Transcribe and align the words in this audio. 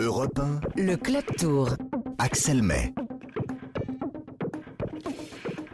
Europe 0.00 0.40
1, 0.40 0.82
Le 0.82 0.96
Club 0.96 1.24
Tour. 1.36 1.70
Axel 2.18 2.62
May. 2.62 2.92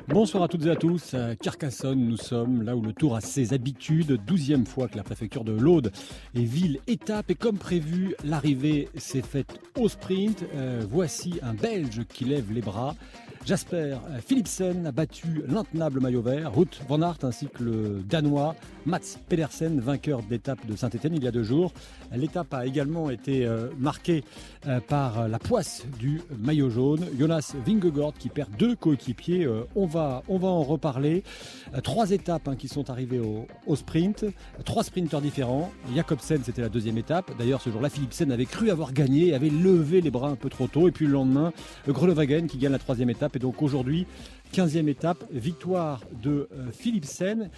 Bonsoir 0.09 0.43
à 0.43 0.49
toutes 0.49 0.67
et 0.67 0.71
à 0.71 0.77
tous. 0.77 1.15
À 1.15 1.35
Carcassonne, 1.37 2.07
nous 2.07 2.19
sommes 2.19 2.63
là 2.63 2.77
où 2.77 2.83
le 2.83 2.93
Tour 2.93 3.17
a 3.17 3.23
ses 3.23 3.55
habitudes. 3.55 4.21
Douzième 4.27 4.67
fois 4.67 4.89
que 4.89 4.99
la 4.99 5.03
préfecture 5.03 5.43
de 5.43 5.53
l'Aude 5.53 5.91
est 6.35 6.45
ville 6.45 6.81
étape. 6.87 7.31
Et 7.31 7.35
comme 7.35 7.57
prévu, 7.57 8.15
l'arrivée 8.25 8.91
s'est 8.95 9.23
faite 9.23 9.59
au 9.79 9.89
sprint. 9.89 10.45
Euh, 10.55 10.83
voici 10.87 11.41
un 11.43 11.55
Belge 11.55 12.03
qui 12.07 12.27
lève 12.27 12.53
les 12.53 12.61
bras. 12.61 12.95
Jasper 13.47 13.97
Philipsen 14.27 14.87
a 14.87 14.93
battu 14.93 15.43
l'intenable 15.47 16.01
maillot 16.01 16.23
vert, 16.23 16.55
Ruth 16.55 16.81
Van 16.89 17.03
Aert 17.03 17.19
ainsi 17.25 17.47
que 17.49 17.63
le 17.63 18.03
Danois 18.09 18.55
Mats 18.87 19.19
Pedersen, 19.29 19.81
vainqueur 19.81 20.23
d'étape 20.23 20.67
de 20.67 20.77
Saint-Etienne 20.77 21.15
il 21.15 21.25
y 21.25 21.29
a 21.29 21.31
deux 21.31 21.43
jours. 21.43 21.73
L'étape 22.15 22.53
a 22.55 22.67
également 22.67 23.11
été 23.11 23.47
euh, 23.47 23.69
marquée 23.79 24.25
euh, 24.67 24.81
par 24.81 25.29
la 25.29 25.39
poisse 25.39 25.85
du 25.99 26.21
maillot 26.39 26.71
jaune. 26.71 27.07
Jonas 27.19 27.55
Vingegaard 27.67 28.13
qui 28.19 28.29
perd 28.29 28.51
deux 28.59 28.77
coéquipiers. 28.77 29.45
Euh, 29.45 29.65
on, 29.75 29.87
va, 29.87 30.23
en 30.29 30.63
reparler. 30.63 31.23
Trois 31.83 32.11
étapes 32.11 32.49
hein, 32.49 32.57
qui 32.57 32.69
sont 32.69 32.91
arrivées 32.91 33.21
au, 33.21 33.47
au, 33.67 33.77
sprint. 33.77 34.27
Trois 34.65 34.85
sprinteurs 34.85 35.21
différents. 35.21 35.71
Jacobsen, 35.95 36.43
c'était 36.45 36.63
la 36.63 36.69
deuxième 36.69 36.99
étape. 36.99 37.31
D'ailleurs, 37.39 37.61
ce 37.61 37.71
jour-là, 37.71 37.89
Philipsen 37.89 38.31
avait 38.31 38.47
cru 38.47 38.71
avoir 38.71 38.93
gagné, 38.93 39.35
avait 39.35 39.51
levé 39.51 40.01
les 40.01 40.11
bras 40.11 40.29
un 40.29 40.37
peu 40.37 40.51
trop 40.51 40.67
tôt. 40.67 40.89
Et 40.89 40.93
puis 40.93 41.07
le 41.07 41.13
lendemain, 41.13 41.53
Groenewegen 41.89 42.47
qui 42.47 42.59
gagne 42.59 42.73
la 42.73 42.79
troisième 42.79 43.11
étape. 43.11 43.34
Et 43.37 43.39
donc 43.39 43.63
aujourd'hui, 43.63 44.07
15e 44.53 44.89
étape, 44.89 45.25
victoire 45.33 46.01
de 46.23 46.49
euh, 46.53 46.71
Philipsen. 46.73 47.51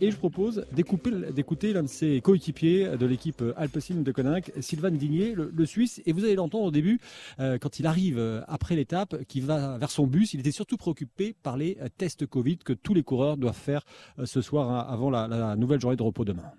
Et 0.00 0.10
je 0.10 0.16
propose 0.16 0.66
d'écouter 0.72 1.72
l'un 1.72 1.84
de 1.84 1.88
ses 1.88 2.20
coéquipiers 2.20 2.96
de 2.98 3.06
l'équipe 3.06 3.40
Alpecin 3.56 3.94
de 3.94 4.10
Koninck, 4.10 4.50
Sylvain 4.60 4.90
Digné, 4.90 5.32
le, 5.34 5.52
le, 5.54 5.64
Suisse. 5.64 6.02
Et 6.06 6.12
vous 6.12 6.24
allez 6.24 6.34
l'entendre 6.34 6.64
au 6.64 6.70
début, 6.72 6.98
euh, 7.38 7.56
quand 7.56 7.78
il 7.78 7.86
arrive 7.86 8.18
euh, 8.18 8.40
après 8.48 8.74
l'étape, 8.74 9.22
qui 9.28 9.40
va 9.40 9.78
vers 9.78 9.90
son 9.92 10.08
bus. 10.08 10.34
Il 10.34 10.40
était 10.40 10.50
surtout 10.50 10.76
préoccupé 10.76 11.36
par 11.42 11.56
les 11.56 11.78
euh, 11.80 11.86
tests 11.96 12.26
Covid 12.26 12.58
que 12.58 12.72
tous 12.72 12.94
les 12.94 13.04
coureurs 13.04 13.36
doivent 13.36 13.54
faire 13.54 13.82
euh, 14.18 14.26
ce 14.26 14.40
soir 14.40 14.70
hein, 14.70 14.86
avant 14.88 15.08
la, 15.10 15.28
la, 15.28 15.54
nouvelle 15.56 15.80
journée 15.80 15.96
de 15.96 16.02
repos 16.02 16.24
demain. 16.24 16.50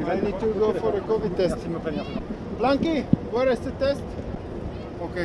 I 0.00 0.20
need 0.22 0.38
to 0.38 0.52
go 0.58 0.72
for 0.74 0.94
a 0.94 1.00
COVID 1.00 1.34
test. 1.36 1.56
Blanky, 2.58 3.04
where 3.32 3.50
is 3.50 3.60
the 3.60 3.76
test? 3.78 4.02
Ok. 5.02 5.16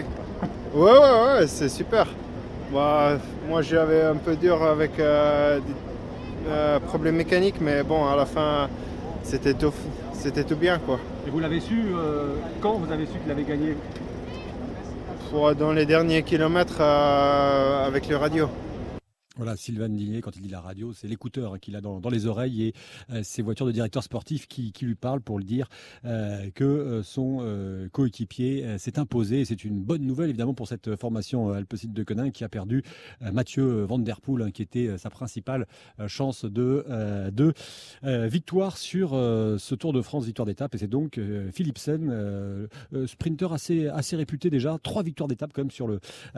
Ouais, 0.74 0.92
ouais, 0.92 1.40
ouais, 1.40 1.48
c'est 1.48 1.70
super. 1.70 2.08
Bah, 2.72 3.18
moi 3.48 3.62
j'avais 3.62 4.02
un 4.02 4.16
peu 4.16 4.36
dur 4.36 4.62
avec 4.62 5.00
euh, 5.00 5.60
des 5.60 6.50
euh, 6.50 6.80
problèmes 6.80 7.16
mécaniques, 7.16 7.62
mais 7.62 7.82
bon, 7.84 8.06
à 8.06 8.16
la 8.16 8.26
fin, 8.26 8.68
c'était 9.24 9.54
tout, 9.54 9.74
c'était 10.14 10.44
tout 10.44 10.58
bien. 10.58 10.78
Quoi. 10.80 11.00
Et 11.26 11.30
vous 11.30 11.40
l'avez 11.40 11.62
su 11.62 11.86
euh, 11.96 12.36
quand 12.62 12.74
vous 12.74 12.92
avez 12.92 13.06
su 13.06 13.14
qu'il 13.20 13.32
avait 13.32 13.44
gagné? 13.44 13.78
Pour, 15.30 15.56
Dans 15.56 15.72
les 15.72 15.86
derniers 15.86 16.24
kilomètres 16.24 16.82
avec 16.82 18.10
le 18.10 18.18
radio. 18.18 18.50
Voilà, 19.38 19.56
Sylvain 19.56 19.90
Digné, 19.90 20.22
quand 20.22 20.36
il 20.36 20.42
dit 20.42 20.50
la 20.50 20.62
radio, 20.62 20.94
c'est 20.94 21.08
l'écouteur 21.08 21.60
qu'il 21.60 21.76
a 21.76 21.82
dans, 21.82 22.02
les 22.10 22.26
oreilles 22.26 22.64
et 22.64 22.74
euh, 23.12 23.22
ses 23.24 23.44
voitures 23.44 23.68
de 23.68 23.72
directeur 23.72 24.02
sportif 24.02 24.48
qui, 24.48 24.74
lui 24.82 24.96
parlent 24.96 25.22
pour 25.22 25.38
lui 25.38 25.46
dire 25.46 25.70
euh, 26.06 26.50
que 26.56 26.64
euh, 26.64 27.04
son 27.04 27.46
coéquipier 27.92 28.78
s'est 28.80 28.98
imposé. 28.98 29.46
C'est 29.46 29.64
une 29.64 29.80
bonne 29.84 30.02
nouvelle, 30.02 30.30
évidemment, 30.30 30.56
pour 30.56 30.68
cette 30.68 30.96
formation 30.96 31.52
Alpecin 31.52 31.90
de 31.90 32.04
Conin 32.04 32.32
qui 32.32 32.44
a 32.44 32.50
perdu 32.50 32.84
Mathieu 33.22 33.84
Van 33.84 34.00
Der 34.00 34.22
Poel, 34.22 34.42
hein, 34.42 34.52
qui 34.52 34.64
était 34.64 34.98
sa 34.98 35.10
principale 35.10 35.68
chance 36.08 36.46
de, 36.46 36.84
victoire 38.04 38.78
sur 38.78 39.12
ce 39.12 39.76
Tour 39.76 39.94
de 39.94 40.02
France, 40.02 40.26
victoire 40.26 40.46
d'étape. 40.46 40.74
Et 40.76 40.80
c'est 40.80 40.88
donc 40.88 41.20
Philipsen, 41.52 42.68
sprinter 43.06 43.54
assez, 43.54 43.88
assez 43.88 44.16
réputé 44.16 44.50
déjà, 44.50 44.78
trois 44.82 45.04
victoires 45.04 45.28
d'étape 45.28 45.52
quand 45.54 45.62
même 45.62 45.72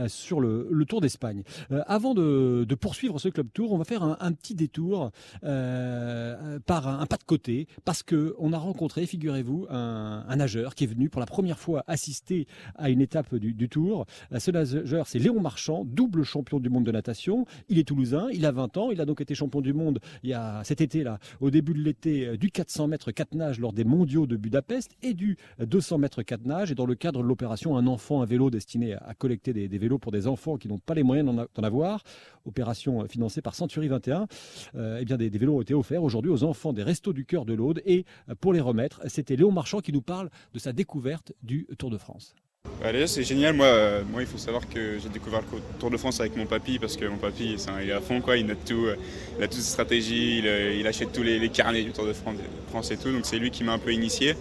sur 0.07 0.39
le, 0.39 0.85
Tour 0.85 1.01
d'Espagne. 1.01 1.43
avant 1.87 2.13
de 2.13 2.65
poursuivre 2.89 3.19
ce 3.19 3.29
club 3.29 3.49
tour, 3.53 3.71
on 3.71 3.77
va 3.77 3.83
faire 3.83 4.01
un, 4.01 4.31
petit 4.31 4.55
détour 4.55 5.11
euh, 5.43 6.57
par 6.65 6.87
un, 6.87 7.05
pas 7.05 7.17
de 7.17 7.23
côté 7.23 7.67
parce 7.85 8.01
que 8.01 8.33
on 8.39 8.51
a 8.51 8.57
rencontré, 8.57 9.05
figurez-vous, 9.05 9.67
un, 9.69 10.35
nageur 10.35 10.73
qui 10.73 10.85
est 10.85 10.87
venu 10.87 11.07
pour 11.07 11.19
la 11.19 11.27
première 11.27 11.59
fois 11.59 11.83
assister 11.85 12.47
à 12.73 12.89
une 12.89 12.99
étape 12.99 13.35
du, 13.35 13.69
tour. 13.69 14.07
Ce 14.35 14.49
nageur, 14.49 15.05
c'est 15.05 15.19
Léon 15.19 15.39
Marchand, 15.39 15.83
double 15.85 16.23
champion 16.23 16.59
du 16.59 16.69
monde 16.69 16.83
de 16.83 16.91
natation. 16.91 17.45
Il 17.67 17.77
est 17.77 17.83
toulousain, 17.83 18.27
il 18.33 18.43
a 18.47 18.51
20 18.51 18.77
ans, 18.77 18.89
il 18.89 18.99
a 19.01 19.05
donc 19.05 19.21
été 19.21 19.35
champion 19.35 19.61
du 19.61 19.71
monde 19.71 19.99
il 20.23 20.31
y 20.31 20.33
a 20.33 20.63
cet 20.63 20.81
été 20.81 21.03
là, 21.03 21.19
au 21.41 21.51
début 21.51 21.73
de 21.73 21.83
l'été, 21.83 22.37
du 22.37 22.49
400 22.49 22.87
mètres 22.87 23.11
4 23.11 23.35
nages 23.35 23.59
lors 23.59 23.71
des 23.71 23.83
mondiaux 23.83 24.25
de 24.25 24.35
Budapest 24.35 24.95
et 25.03 25.13
du 25.13 25.37
200 25.59 25.99
mètres 25.99 26.23
4 26.23 26.43
nages. 26.47 26.71
Et 26.71 26.75
dans 26.75 26.87
le 26.87 26.95
cadre 26.95 27.21
de 27.21 27.27
l'opération 27.27 27.77
Un 27.77 27.85
enfant, 27.85 28.23
un 28.23 28.25
vélo 28.25 28.49
destiné 28.49 28.95
à 28.95 29.13
collecter 29.13 29.53
des, 29.53 29.67
des 29.67 29.77
vélos 29.77 29.99
pour 29.99 30.11
des 30.11 30.25
enfants 30.25 30.57
qui 30.57 30.67
n'ont 30.67 30.79
pas 30.79 30.95
les 30.95 31.03
moyens 31.03 31.47
d'en 31.53 31.63
avoir, 31.63 32.01
opération 32.45 32.78
financée 33.07 33.41
par 33.41 33.55
Century 33.55 33.87
21, 33.87 34.27
euh, 34.75 34.97
eh 35.01 35.05
bien 35.05 35.17
des, 35.17 35.29
vélos 35.29 35.57
ont 35.57 35.61
été 35.61 35.73
offerts 35.73 36.03
aujourd'hui 36.03 36.31
aux 36.31 36.43
enfants 36.43 36.73
des 36.73 36.83
Restos 36.83 37.13
du 37.13 37.25
Cœur 37.25 37.45
de 37.45 37.53
l'Aude. 37.53 37.81
Et 37.85 38.05
pour 38.41 38.53
les 38.53 38.61
remettre, 38.61 39.01
c'était 39.07 39.35
Léon 39.35 39.51
Marchand 39.51 39.79
qui 39.79 39.93
nous 39.93 40.01
parle 40.01 40.29
de 40.53 40.59
sa 40.59 40.73
découverte 40.73 41.33
du 41.43 41.67
Tour 41.77 41.89
de 41.89 41.97
France. 41.97 42.35
Bah 42.81 42.91
déjà 42.91 43.07
c'est 43.07 43.23
génial, 43.23 43.53
moi, 43.55 43.67
euh, 43.67 44.03
moi 44.09 44.21
il 44.21 44.27
faut 44.27 44.37
savoir 44.37 44.67
que 44.67 44.99
j'ai 44.99 45.09
découvert 45.09 45.41
le 45.41 45.59
Tour 45.79 45.89
de 45.89 45.97
France 45.97 46.19
avec 46.19 46.35
mon 46.35 46.45
papy 46.45 46.77
parce 46.77 46.97
que 46.97 47.05
mon 47.05 47.17
papy 47.17 47.55
il 47.55 47.89
est 47.89 47.93
à 47.93 48.01
fond 48.01 48.19
quoi, 48.19 48.35
il 48.35 48.45
note 48.45 48.63
tout, 48.65 48.85
euh, 48.85 48.95
il 49.37 49.43
a 49.43 49.47
toutes 49.47 49.61
ses 49.61 49.71
stratégies, 49.71 50.39
il, 50.39 50.87
achète 50.87 51.11
tous 51.13 51.23
les, 51.23 51.49
carnets 51.49 51.83
du 51.83 51.91
Tour 51.91 52.05
de 52.05 52.13
France 52.13 52.91
et 52.91 52.97
tout, 52.97 53.11
donc 53.11 53.25
c'est 53.25 53.39
lui 53.39 53.49
qui 53.49 53.63
m'a 53.63 53.73
un 53.73 53.79
peu 53.79 53.93
initié. 53.93 54.35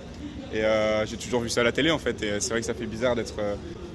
Et 0.53 0.65
euh, 0.65 1.07
j'ai 1.07 1.17
toujours 1.17 1.43
vu 1.43 1.49
ça 1.49 1.61
à 1.61 1.65
la 1.65 1.73
télé 1.73 1.91
en 1.91 1.99
fait, 1.99 2.23
et 2.23 2.41
c'est 2.41 2.51
vrai 2.51 2.61
que 2.61 2.67
ça 2.67 2.75
fait 2.75 2.87
bizarre 2.87 3.15
d'être 3.15 3.35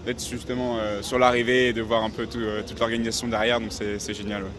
euh, 0.08 0.14
justement 0.18 0.78
euh, 0.78 1.02
sur 1.02 1.19
l'arrivée 1.19 1.69
et 1.69 1.74
de 1.74 1.81
voir 1.81 2.03
un 2.03 2.09
peu 2.09 2.28
tout, 2.28 2.40
toute 2.68 2.80
l'organisation 2.80 3.28
derrière, 3.28 3.59
donc 3.59 3.72
c'est 3.72 4.14
génial. 4.14 4.44
Ouais. 4.44 4.50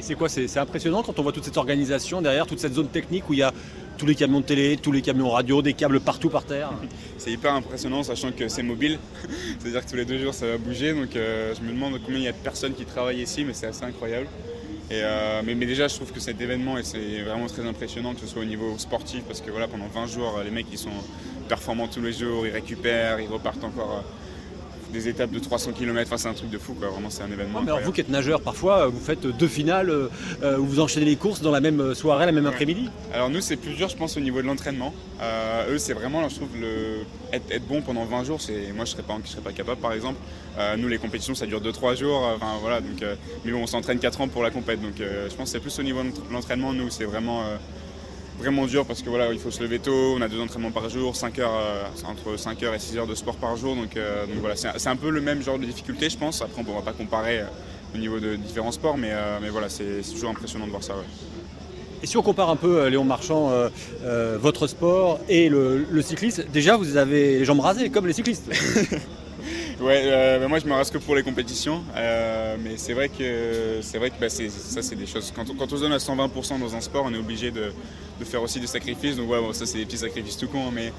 Et 0.00 0.02
c'est 0.02 0.14
quoi 0.14 0.30
C'est 0.30 0.58
impressionnant 0.58 1.02
quand 1.02 1.18
on 1.18 1.22
voit 1.22 1.32
toute 1.32 1.44
cette 1.44 1.58
organisation 1.58 2.22
derrière, 2.22 2.46
toute 2.46 2.58
cette 2.58 2.72
zone 2.72 2.88
technique 2.88 3.28
où 3.28 3.34
il 3.34 3.40
y 3.40 3.42
a 3.42 3.52
tous 3.98 4.06
les 4.06 4.14
camions 4.14 4.40
de 4.40 4.46
télé, 4.46 4.78
tous 4.78 4.92
les 4.92 5.02
camions 5.02 5.28
radio, 5.28 5.60
des 5.60 5.74
câbles 5.74 6.00
partout 6.00 6.30
par 6.30 6.44
terre? 6.44 6.70
C'est 7.18 7.30
hyper 7.30 7.52
impressionnant, 7.52 8.02
sachant 8.02 8.32
que 8.32 8.48
c'est 8.48 8.62
mobile. 8.62 8.98
C'est-à-dire 9.58 9.84
que 9.84 9.90
tous 9.90 9.96
les 9.96 10.06
deux 10.06 10.18
jours 10.18 10.32
ça 10.32 10.46
va 10.46 10.56
bouger. 10.56 10.94
Donc 10.94 11.14
euh, 11.16 11.54
je 11.54 11.60
me 11.60 11.72
demande 11.72 12.00
combien 12.02 12.18
il 12.18 12.24
y 12.24 12.28
a 12.28 12.32
de 12.32 12.38
personnes 12.38 12.72
qui 12.72 12.86
travaillent 12.86 13.20
ici, 13.20 13.44
mais 13.44 13.52
c'est 13.52 13.66
assez 13.66 13.84
incroyable. 13.84 14.26
Et 14.90 15.02
euh, 15.02 15.42
mais, 15.44 15.54
mais, 15.54 15.66
déjà, 15.66 15.86
je 15.86 15.96
trouve 15.96 16.10
que 16.12 16.18
cet 16.18 16.40
événement, 16.40 16.78
et 16.78 16.82
c'est 16.82 17.20
vraiment 17.20 17.46
très 17.46 17.66
impressionnant, 17.66 18.14
que 18.14 18.20
ce 18.20 18.26
soit 18.26 18.40
au 18.40 18.46
niveau 18.46 18.78
sportif, 18.78 19.22
parce 19.24 19.42
que 19.42 19.50
voilà, 19.50 19.68
pendant 19.68 19.86
20 19.86 20.06
jours, 20.06 20.40
les 20.42 20.50
mecs 20.50 20.66
ils 20.72 20.78
sont 20.78 20.88
performants 21.46 21.86
tous 21.86 22.00
les 22.00 22.12
jours, 22.12 22.46
ils 22.46 22.52
récupèrent, 22.52 23.20
ils 23.20 23.28
repartent 23.28 23.62
encore 23.62 24.02
des 24.90 25.08
étapes 25.08 25.30
de 25.30 25.38
300 25.38 25.72
km, 25.72 26.08
enfin, 26.08 26.16
c'est 26.16 26.28
un 26.28 26.34
truc 26.34 26.50
de 26.50 26.58
fou, 26.58 26.74
quoi. 26.74 26.88
vraiment 26.88 27.10
c'est 27.10 27.22
un 27.22 27.30
événement. 27.30 27.60
Non, 27.60 27.64
mais 27.64 27.72
alors 27.72 27.82
vous 27.82 27.92
qui 27.92 28.00
êtes 28.00 28.08
nageur, 28.08 28.40
parfois 28.40 28.86
vous 28.86 29.00
faites 29.00 29.26
deux 29.26 29.48
finales, 29.48 29.90
euh, 29.90 30.58
où 30.58 30.66
vous 30.66 30.80
enchaînez 30.80 31.06
les 31.06 31.16
courses 31.16 31.40
dans 31.40 31.50
la 31.50 31.60
même 31.60 31.94
soirée, 31.94 32.26
la 32.26 32.32
même 32.32 32.44
ouais. 32.44 32.50
après-midi 32.50 32.90
Alors 33.12 33.30
nous 33.30 33.40
c'est 33.40 33.56
plus 33.56 33.72
dur 33.72 33.88
je 33.88 33.96
pense 33.96 34.16
au 34.16 34.20
niveau 34.20 34.42
de 34.42 34.46
l'entraînement. 34.46 34.94
Euh, 35.20 35.74
eux 35.74 35.78
c'est 35.78 35.92
vraiment, 35.94 36.28
je 36.28 36.36
trouve, 36.36 36.48
le... 36.60 37.04
être, 37.32 37.50
être, 37.50 37.66
bon 37.66 37.82
pendant 37.82 38.04
20 38.04 38.24
jours, 38.24 38.40
c'est 38.40 38.72
moi 38.74 38.84
je 38.84 38.92
serais 38.92 39.02
pas, 39.02 39.18
je 39.24 39.30
serais 39.30 39.42
pas 39.42 39.52
capable 39.52 39.80
par 39.80 39.92
exemple. 39.92 40.18
Euh, 40.58 40.76
nous 40.76 40.88
les 40.88 40.98
compétitions 40.98 41.34
ça 41.34 41.46
dure 41.46 41.60
2-3 41.60 41.96
jours, 41.96 42.22
enfin 42.34 42.58
voilà, 42.60 42.80
donc, 42.80 43.04
mais 43.44 43.52
bon 43.52 43.62
on 43.62 43.66
s'entraîne 43.66 43.98
4 43.98 44.20
ans 44.20 44.28
pour 44.28 44.42
la 44.42 44.50
compète, 44.50 44.80
donc 44.80 44.94
je 44.98 45.34
pense 45.34 45.44
que 45.44 45.50
c'est 45.50 45.60
plus 45.60 45.78
au 45.78 45.82
niveau 45.82 46.02
de 46.02 46.32
l'entraînement, 46.32 46.72
nous 46.72 46.90
c'est 46.90 47.04
vraiment 47.04 47.44
vraiment 48.40 48.66
dur 48.66 48.86
parce 48.86 49.02
que 49.02 49.08
voilà, 49.10 49.32
il 49.32 49.38
faut 49.38 49.50
se 49.50 49.62
lever 49.62 49.78
tôt, 49.78 50.14
on 50.16 50.20
a 50.20 50.28
deux 50.28 50.40
entraînements 50.40 50.70
par 50.70 50.88
jour, 50.88 51.14
5 51.14 51.38
heures, 51.38 51.54
euh, 51.54 51.84
entre 52.06 52.38
5 52.38 52.62
heures 52.62 52.74
et 52.74 52.78
6 52.78 52.96
heures 52.98 53.06
de 53.06 53.14
sport 53.14 53.36
par 53.36 53.56
jour. 53.56 53.76
Donc, 53.76 53.96
euh, 53.96 54.26
donc 54.26 54.36
voilà, 54.36 54.56
c'est 54.56 54.88
un 54.88 54.96
peu 54.96 55.10
le 55.10 55.20
même 55.20 55.42
genre 55.42 55.58
de 55.58 55.66
difficulté, 55.66 56.10
je 56.10 56.18
pense. 56.18 56.42
Après, 56.42 56.58
on 56.58 56.60
ne 56.62 56.66
pourra 56.66 56.82
pas 56.82 56.92
comparer 56.92 57.40
euh, 57.40 57.46
au 57.94 57.98
niveau 57.98 58.18
de 58.18 58.36
différents 58.36 58.72
sports, 58.72 58.96
mais, 58.96 59.12
mais 59.42 59.48
voilà, 59.48 59.68
c'est 59.68 60.02
toujours 60.12 60.30
impressionnant 60.30 60.66
de 60.66 60.70
voir 60.70 60.82
ça. 60.82 60.94
Ouais. 60.94 61.04
Et 62.02 62.06
si 62.06 62.16
on 62.16 62.22
compare 62.22 62.48
un 62.48 62.56
peu, 62.56 62.86
Léon 62.88 63.04
Marchand, 63.04 63.50
euh, 63.50 63.68
euh, 64.04 64.38
votre 64.40 64.66
sport 64.66 65.20
et 65.28 65.48
le, 65.50 65.86
le, 65.90 66.02
cyclisme, 66.02 66.44
déjà 66.50 66.76
vous 66.76 66.96
avez 66.96 67.38
les 67.38 67.44
jambes 67.44 67.60
rasées 67.60 67.90
comme 67.90 68.06
les 68.06 68.14
cyclistes. 68.14 68.48
ouais, 69.80 70.02
euh, 70.06 70.48
moi 70.48 70.58
je 70.60 70.66
me 70.66 70.72
rase 70.72 70.90
que 70.90 70.96
pour 70.96 71.14
les 71.14 71.22
compétitions, 71.22 71.82
mais 71.94 72.76
c'est 72.76 72.94
vrai 72.94 73.10
que 73.10 73.80
c'est 73.82 73.98
vrai 73.98 74.08
que 74.10 74.14
bah, 74.18 74.30
ça 74.30 74.82
c'est 74.82 74.96
des 74.96 75.06
choses. 75.06 75.30
Quand 75.36 75.44
on, 75.50 75.54
quand 75.54 75.70
on 75.72 75.76
se 75.76 75.82
donne 75.82 75.92
à 75.92 75.98
120% 75.98 76.58
dans 76.58 76.74
un 76.74 76.80
sport, 76.80 77.04
on 77.06 77.12
est 77.12 77.18
obligé 77.18 77.50
de, 77.50 77.70
de, 78.20 78.24
faire 78.24 78.42
aussi 78.42 78.60
des 78.60 78.66
sacrifices. 78.66 79.16
Donc 79.16 79.30
ouais, 79.30 79.40
bon, 79.40 79.52
ça 79.52 79.66
c'est 79.66 79.78
des 79.78 79.86
petits 79.86 79.98
sacrifices 79.98 80.36
tout 80.36 80.48
con, 80.48 80.70
mais 80.72 80.92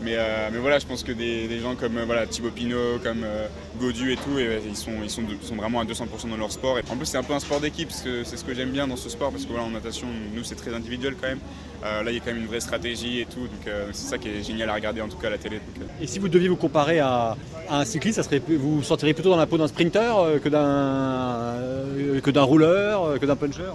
mais, 0.00 0.14
euh, 0.16 0.48
mais, 0.52 0.58
voilà, 0.58 0.78
je 0.78 0.86
pense 0.86 1.02
que 1.02 1.12
des, 1.12 1.48
des 1.48 1.58
gens 1.58 1.74
comme 1.74 1.98
voilà, 2.06 2.26
Thibaut 2.26 2.50
Pinot, 2.50 2.98
comme 3.02 3.24
euh, 3.24 3.48
Godu 3.80 4.12
et 4.12 4.16
tout, 4.16 4.38
ils, 4.38 4.76
sont, 4.76 4.92
ils, 5.02 5.10
sont 5.10 5.22
sont 5.42 5.56
vraiment 5.56 5.80
à 5.80 5.84
200% 5.84 6.30
dans 6.30 6.36
leur 6.36 6.52
sport. 6.52 6.78
Et 6.78 6.82
en 6.90 6.96
plus, 6.96 7.06
c'est 7.06 7.18
un 7.18 7.24
peu 7.24 7.32
un 7.32 7.40
sport 7.40 7.60
d'équipe, 7.60 7.90
c'est 7.90 8.24
ce 8.24 8.44
que 8.44 8.54
j'aime 8.54 8.70
bien 8.70 8.86
dans 8.86 8.96
ce 8.96 9.08
sport, 9.08 9.32
parce 9.32 9.44
que 9.44 9.50
voilà, 9.50 9.64
en 9.64 9.70
natation, 9.70 10.06
nous, 10.34 10.44
c'est 10.44 10.54
très 10.54 10.72
individuel 10.72 11.16
quand 11.20 11.28
même. 11.28 11.40
Euh, 11.84 12.02
là, 12.02 12.10
il 12.10 12.14
y 12.14 12.16
a 12.16 12.20
quand 12.20 12.32
même 12.32 12.42
une 12.42 12.46
vraie 12.46 12.60
stratégie 12.60 13.20
et 13.20 13.24
tout, 13.24 13.40
donc 13.40 13.66
euh, 13.66 13.88
c'est 13.92 14.08
ça 14.08 14.18
qui 14.18 14.28
est 14.28 14.42
génial 14.42 14.70
à 14.70 14.74
regarder 14.74 15.00
en 15.00 15.08
tout 15.08 15.16
cas 15.16 15.28
à 15.28 15.30
la 15.30 15.38
télé. 15.38 15.60
Et 16.00 16.06
si 16.06 16.18
vous 16.18 16.28
deviez 16.28 16.48
vous 16.48 16.56
comparer 16.56 16.98
à, 17.00 17.36
un 17.70 17.84
cycliste, 17.84 18.16
ça 18.16 18.22
serait, 18.22 18.40
vous 18.48 18.80
vous 18.80 18.96
plutôt 18.96 19.30
dans 19.30 19.36
la 19.36 19.46
peau 19.46 19.58
d'un 19.58 19.68
sprinter 19.68 20.40
que 20.42 20.48
d'un 20.48 22.42
rouleur, 22.42 23.18
que 23.20 23.26
d'un 23.26 23.36
puncher 23.36 23.70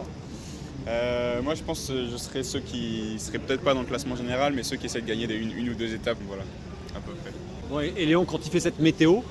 euh, 0.88 1.42
moi, 1.42 1.56
je 1.56 1.64
pense 1.64 1.88
que 1.88 2.06
je 2.06 2.18
serais 2.18 2.44
ceux 2.44 2.60
qui 2.60 3.16
seraient 3.18 3.40
peut-être 3.40 3.62
pas 3.62 3.74
dans 3.74 3.82
le 3.82 3.88
classement 3.88 4.16
général, 4.16 4.54
mais 4.54 4.64
ceux 4.64 4.78
qui 4.78 4.88
essaient 4.88 5.02
de 5.02 5.08
gagner 5.08 5.28
des 5.28 5.36
une, 5.36 5.52
une 5.52 5.70
ou 5.70 5.74
deux 5.74 5.94
étapes, 5.94 6.18
voilà, 6.28 6.44
à 6.96 7.00
peu 7.00 7.14
près. 7.14 7.94
et 7.96 8.06
Léon, 8.06 8.26
quand 8.26 8.46
il 8.46 8.52
fait 8.52 8.60
cette 8.60 8.80
météo, 8.80 9.22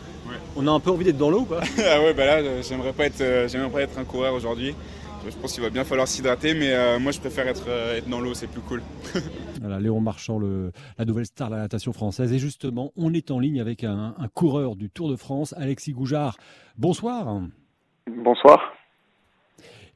on 0.56 0.66
a 0.66 0.70
un 0.70 0.80
peu 0.80 0.90
envie 0.90 1.04
d'être 1.04 1.18
dans 1.18 1.30
l'eau, 1.30 1.44
quoi. 1.44 1.60
ah 1.78 2.00
ouais, 2.02 2.14
bah 2.14 2.24
là, 2.24 2.62
j'aimerais 2.62 2.92
pas 2.92 3.06
être, 3.06 3.48
j'aimerais 3.48 3.70
pas 3.70 3.82
être 3.82 3.98
un 3.98 4.04
coureur 4.04 4.34
aujourd'hui. 4.34 4.74
Je 5.28 5.36
pense 5.36 5.52
qu'il 5.52 5.62
va 5.62 5.70
bien 5.70 5.84
falloir 5.84 6.08
s'hydrater, 6.08 6.52
mais 6.52 6.98
moi 6.98 7.12
je 7.12 7.20
préfère 7.20 7.46
être, 7.46 7.68
être 7.68 8.08
dans 8.08 8.18
l'eau, 8.18 8.34
c'est 8.34 8.48
plus 8.48 8.60
cool. 8.60 8.82
voilà, 9.60 9.78
Léon 9.78 10.00
Marchand, 10.00 10.36
le, 10.36 10.72
la 10.98 11.04
nouvelle 11.04 11.26
star 11.26 11.48
de 11.48 11.54
la 11.54 11.60
natation 11.60 11.92
française. 11.92 12.32
Et 12.32 12.40
justement, 12.40 12.90
on 12.96 13.14
est 13.14 13.30
en 13.30 13.38
ligne 13.38 13.60
avec 13.60 13.84
un, 13.84 14.16
un 14.18 14.26
coureur 14.26 14.74
du 14.74 14.90
Tour 14.90 15.08
de 15.08 15.14
France, 15.14 15.54
Alexis 15.56 15.92
Goujard. 15.92 16.38
Bonsoir. 16.76 17.40
Bonsoir 18.08 18.71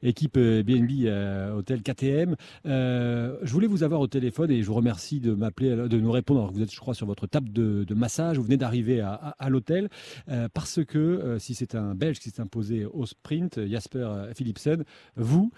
équipe 0.03 0.37
BNB 0.37 1.05
euh, 1.05 1.07
euh, 1.07 1.55
Hôtel 1.55 1.81
KTM. 1.81 2.35
Euh, 2.65 3.37
je 3.41 3.51
voulais 3.51 3.67
vous 3.67 3.83
avoir 3.83 4.01
au 4.01 4.07
téléphone 4.07 4.51
et 4.51 4.61
je 4.61 4.67
vous 4.67 4.73
remercie 4.73 5.19
de 5.19 5.33
m'appeler, 5.33 5.75
de 5.75 5.99
nous 5.99 6.11
répondre. 6.11 6.51
Vous 6.51 6.61
êtes, 6.61 6.73
je 6.73 6.79
crois, 6.79 6.93
sur 6.93 7.07
votre 7.07 7.27
table 7.27 7.51
de, 7.51 7.85
massage. 7.93 8.37
Vous 8.37 8.43
venez 8.43 8.57
d'arriver 8.57 9.01
à, 9.01 9.49
l'hôtel 9.49 9.89
parce 10.53 10.83
que 10.85 11.37
si 11.39 11.55
c'est 11.55 11.73
un 11.73 11.95
Belge 11.95 12.19
qui 12.19 12.29
s'est 12.29 12.41
imposé 12.41 12.85
au 12.85 13.07
sprint, 13.07 13.65
Jasper 13.65 14.27
Philipsen, 14.35 14.83
vous, 15.15 15.51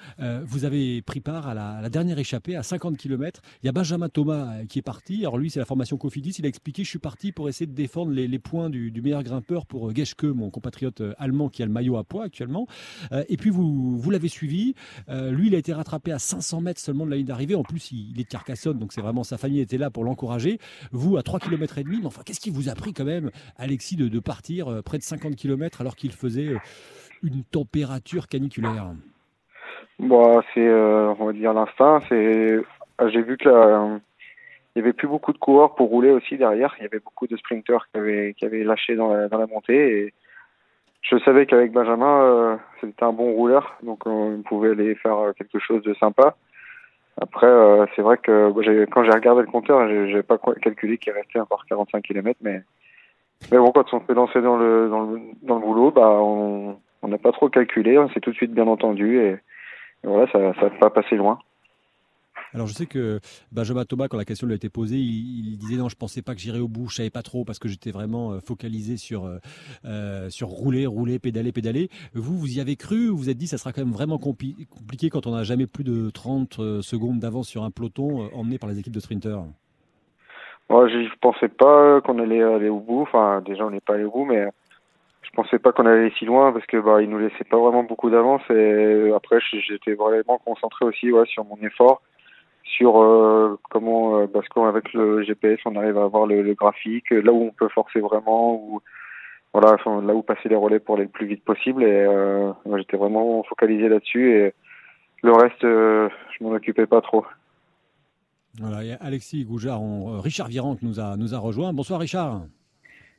vous 0.45 0.63
avez 0.63 1.01
pris 1.01 1.19
part 1.19 1.49
à 1.49 1.53
la, 1.53 1.89
dernière 1.89 2.17
échappée 2.17 2.55
à 2.55 2.63
50 2.63 2.97
km. 2.97 3.41
Il 3.61 3.65
y 3.65 3.69
a 3.69 3.73
Benjamin 3.73 4.07
Thomas 4.07 4.63
qui 4.69 4.79
est 4.79 4.83
parti. 4.83 5.19
Alors 5.21 5.37
lui, 5.37 5.49
c'est 5.49 5.59
la 5.59 5.65
formation 5.65 5.97
Cofidis. 5.97 6.35
Il 6.39 6.45
a 6.45 6.49
expliqué 6.49 6.85
je 6.85 6.89
suis 6.89 6.99
parti 6.99 7.33
pour 7.33 7.49
essayer 7.49 7.67
de 7.67 7.75
défendre 7.75 8.13
les, 8.13 8.39
points 8.39 8.69
du, 8.69 8.93
meilleur 9.01 9.23
grimpeur 9.23 9.65
pour 9.65 9.93
Geschke, 9.93 10.23
mon 10.23 10.49
compatriote 10.49 11.01
allemand 11.17 11.49
qui 11.49 11.61
a 11.61 11.65
le 11.65 11.73
maillot 11.73 11.97
à 11.97 12.05
poids 12.05 12.23
actuellement. 12.23 12.67
et 13.11 13.35
puis 13.35 13.49
vous, 13.49 13.97
vous 13.99 14.11
l'avez 14.11 14.28
suivi. 14.29 14.75
Euh, 15.09 15.31
lui, 15.31 15.47
il 15.47 15.55
a 15.55 15.57
été 15.57 15.73
rattrapé 15.73 16.11
à 16.11 16.19
500 16.19 16.61
mètres 16.61 16.79
seulement 16.79 17.05
de 17.05 17.11
la 17.11 17.17
ligne 17.17 17.25
d'arrivée. 17.25 17.55
En 17.55 17.63
plus, 17.63 17.91
il, 17.91 18.19
est 18.19 18.23
de 18.23 18.29
Carcassonne, 18.29 18.79
donc 18.79 18.93
c'est 18.93 19.01
vraiment 19.01 19.23
sa 19.23 19.37
famille 19.37 19.59
était 19.59 19.77
là 19.77 19.89
pour 19.89 20.03
l'encourager. 20.03 20.59
Vous, 20.91 21.17
à 21.17 21.23
3 21.23 21.39
km 21.39 21.77
et 21.77 21.83
demi, 21.83 21.99
mais 21.99 22.07
enfin, 22.07 22.21
qu'est-ce 22.25 22.39
qui 22.39 22.49
vous 22.49 22.69
a 22.69 22.75
pris 22.75 22.93
quand 22.93 23.05
même, 23.05 23.31
Alexis, 23.57 23.95
de, 23.95 24.19
partir 24.19 24.69
euh, 24.69 24.81
près 24.81 24.97
de 24.97 25.03
50 25.03 25.35
km 25.35 25.81
alors 25.81 25.95
qu'il 25.95 26.11
faisait 26.11 26.49
euh, 26.49 26.59
une 27.23 27.43
température 27.43 28.27
caniculaire? 28.27 28.93
Bon, 29.97 30.41
c'est, 30.53 30.69
on 30.69 31.25
va 31.25 31.33
dire 31.33 31.53
l'instinct. 31.53 32.01
C'est, 32.07 32.61
j'ai 33.11 33.21
vu 33.21 33.37
que 33.37 33.99
il 34.75 34.83
n'y 34.83 34.87
avait 34.87 34.93
plus 34.93 35.07
beaucoup 35.07 35.33
de 35.33 35.37
coureurs 35.37 35.75
pour 35.75 35.89
rouler 35.89 36.11
aussi 36.11 36.37
derrière. 36.37 36.75
Il 36.79 36.83
y 36.83 36.85
avait 36.85 36.99
beaucoup 36.99 37.27
de 37.27 37.35
sprinteurs 37.37 37.87
qui 37.91 37.99
avaient, 37.99 38.33
qui 38.37 38.45
avaient 38.45 38.63
lâché 38.63 38.95
dans 38.95 39.13
la, 39.13 39.47
montée. 39.47 40.13
Je 41.01 41.17
savais 41.19 41.45
qu'avec 41.45 41.71
Benjamin, 41.71 42.21
euh, 42.21 42.57
c'était 42.81 43.03
un 43.03 43.13
bon 43.13 43.31
rouleur, 43.31 43.77
donc 43.83 44.05
on 44.05 44.41
pouvait 44.41 44.71
aller 44.71 44.95
faire 44.95 45.17
euh, 45.17 45.33
quelque 45.33 45.59
chose 45.59 45.81
de 45.83 45.93
sympa. 45.95 46.35
Après, 47.21 47.47
euh, 47.47 47.85
c'est 47.95 48.01
vrai 48.01 48.17
que 48.17 48.51
quand 48.85 49.03
j'ai 49.03 49.11
regardé 49.11 49.41
le 49.41 49.47
compteur, 49.47 49.87
j'ai 49.87 50.23
pas 50.23 50.37
calculé 50.61 50.97
qu'il 50.97 51.13
restait 51.13 51.39
encore 51.39 51.65
45 51.67 52.01
km, 52.03 52.39
mais 52.41 52.63
mais 53.51 53.57
bon, 53.57 53.71
quand 53.71 53.93
on 53.93 54.05
s'est 54.05 54.13
lancé 54.13 54.41
dans 54.41 54.57
le 54.57 54.89
dans 54.89 55.03
le 55.03 55.19
dans 55.43 55.55
le 55.55 55.61
boulot, 55.61 55.91
bah 55.91 56.19
on 56.21 56.77
n'a 57.07 57.17
pas 57.17 57.31
trop 57.31 57.49
calculé, 57.49 57.97
on 57.97 58.09
s'est 58.09 58.19
tout 58.19 58.31
de 58.31 58.35
suite 58.35 58.53
bien 58.53 58.67
entendu 58.67 59.19
et, 59.19 59.31
et 59.31 59.39
voilà, 60.03 60.29
ça 60.31 60.53
ça 60.59 60.69
pas 60.69 60.89
passé 60.89 61.15
loin. 61.15 61.39
Alors 62.53 62.65
je 62.65 62.73
sais 62.73 62.87
que 62.87 63.19
Benjamin 63.51 63.85
Thomas, 63.85 64.07
quand 64.07 64.17
la 64.17 64.25
question 64.25 64.47
lui 64.47 64.53
a 64.53 64.55
été 64.55 64.69
posée, 64.69 64.97
il, 64.97 65.57
disait 65.57 65.77
non, 65.77 65.87
je 65.87 65.95
pensais 65.95 66.21
pas 66.21 66.33
que 66.33 66.41
j'irais 66.41 66.59
au 66.59 66.67
bout, 66.67 66.87
je 66.89 66.95
savais 66.95 67.09
pas 67.09 67.21
trop 67.21 67.45
parce 67.45 67.59
que 67.59 67.67
j'étais 67.67 67.91
vraiment 67.91 68.31
euh, 68.31 68.39
focalisé 68.39 68.97
sur 68.97 69.25
euh, 69.25 69.37
euh, 69.85 70.29
sur 70.29 70.47
rouler, 70.47 70.87
rouler, 70.87 71.19
pédaler, 71.19 71.51
pédaler. 71.51 71.89
Vous, 72.13 72.37
vous 72.37 72.57
y 72.57 72.59
avez 72.59 72.75
cru 72.75 73.07
Vous 73.07 73.17
vous 73.17 73.29
êtes 73.29 73.37
dit 73.37 73.47
ça 73.47 73.57
sera 73.57 73.71
quand 73.71 73.83
même 73.83 73.93
vraiment 73.93 74.17
compliqué 74.17 75.09
quand 75.11 75.27
on 75.27 75.35
n'a 75.35 75.43
jamais 75.43 75.67
plus 75.67 75.83
de 75.83 76.09
30 76.09 76.81
secondes 76.81 77.19
d'avance 77.19 77.47
sur 77.47 77.63
un 77.63 77.71
peloton 77.71 78.29
emmené 78.33 78.57
par 78.57 78.69
les 78.69 78.79
équipes 78.79 78.95
de 78.95 78.99
sprinters 78.99 79.43
Moi, 80.69 80.87
je 80.87 81.07
pensais 81.21 81.49
pas 81.49 82.01
qu'on 82.01 82.17
allait 82.19 82.41
aller 82.41 82.69
au 82.69 82.79
bout. 82.79 83.01
Enfin, 83.01 83.41
déjà 83.45 83.65
on 83.65 83.69
n'est 83.69 83.79
pas 83.79 83.93
allé 83.93 84.05
au 84.05 84.11
bout, 84.11 84.25
mais 84.25 84.47
je 85.21 85.29
pensais 85.35 85.59
pas 85.59 85.71
qu'on 85.71 85.85
allait 85.85 86.11
si 86.17 86.25
loin 86.25 86.51
parce 86.51 86.65
que 86.65 86.77
bah 86.77 87.01
il 87.03 87.09
nous 87.09 87.19
laissait 87.19 87.43
pas 87.43 87.57
vraiment 87.57 87.83
beaucoup 87.83 88.09
d'avance 88.09 88.41
et 88.49 89.11
après 89.15 89.37
j'étais 89.51 89.93
vraiment 89.93 90.39
concentré 90.43 90.85
aussi 90.85 91.11
sur 91.27 91.45
mon 91.45 91.57
effort 91.61 92.01
sur 92.75 93.01
euh, 93.01 93.59
comment, 93.69 94.19
euh, 94.19 94.27
parce 94.27 94.47
qu'avec 94.49 94.93
le 94.93 95.23
GPS, 95.23 95.59
on 95.65 95.75
arrive 95.75 95.97
à 95.97 96.03
avoir 96.03 96.25
le, 96.25 96.53
graphique, 96.53 97.09
là 97.11 97.31
où 97.31 97.43
on 97.43 97.51
peut 97.51 97.69
forcer 97.69 97.99
vraiment, 97.99 98.55
ou 98.55 98.81
voilà, 99.53 99.77
là 99.85 100.13
où 100.13 100.21
passer 100.21 100.49
les 100.49 100.55
relais 100.55 100.79
pour 100.79 100.95
aller 100.95 101.05
le 101.05 101.09
plus 101.09 101.27
vite 101.27 101.43
possible. 101.43 101.83
Et 101.83 101.87
euh, 101.91 102.51
j'étais 102.77 102.97
vraiment 102.97 103.43
focalisé 103.43 103.89
là-dessus 103.89 104.31
et 104.31 104.53
le 105.21 105.33
reste, 105.33 105.61
je 105.61 106.43
m'en 106.43 106.51
occupais 106.51 106.85
pas 106.85 107.01
trop. 107.01 107.25
Voilà, 108.59 108.95
Alexis 109.01 109.43
Goujard, 109.43 109.81
Richard 110.23 110.47
Virenque 110.47 110.81
nous 110.81 110.99
a, 110.99 111.17
nous 111.17 111.35
a 111.35 111.37
rejoint. 111.39 111.73
Bonsoir 111.73 111.99
Richard. 111.99 112.43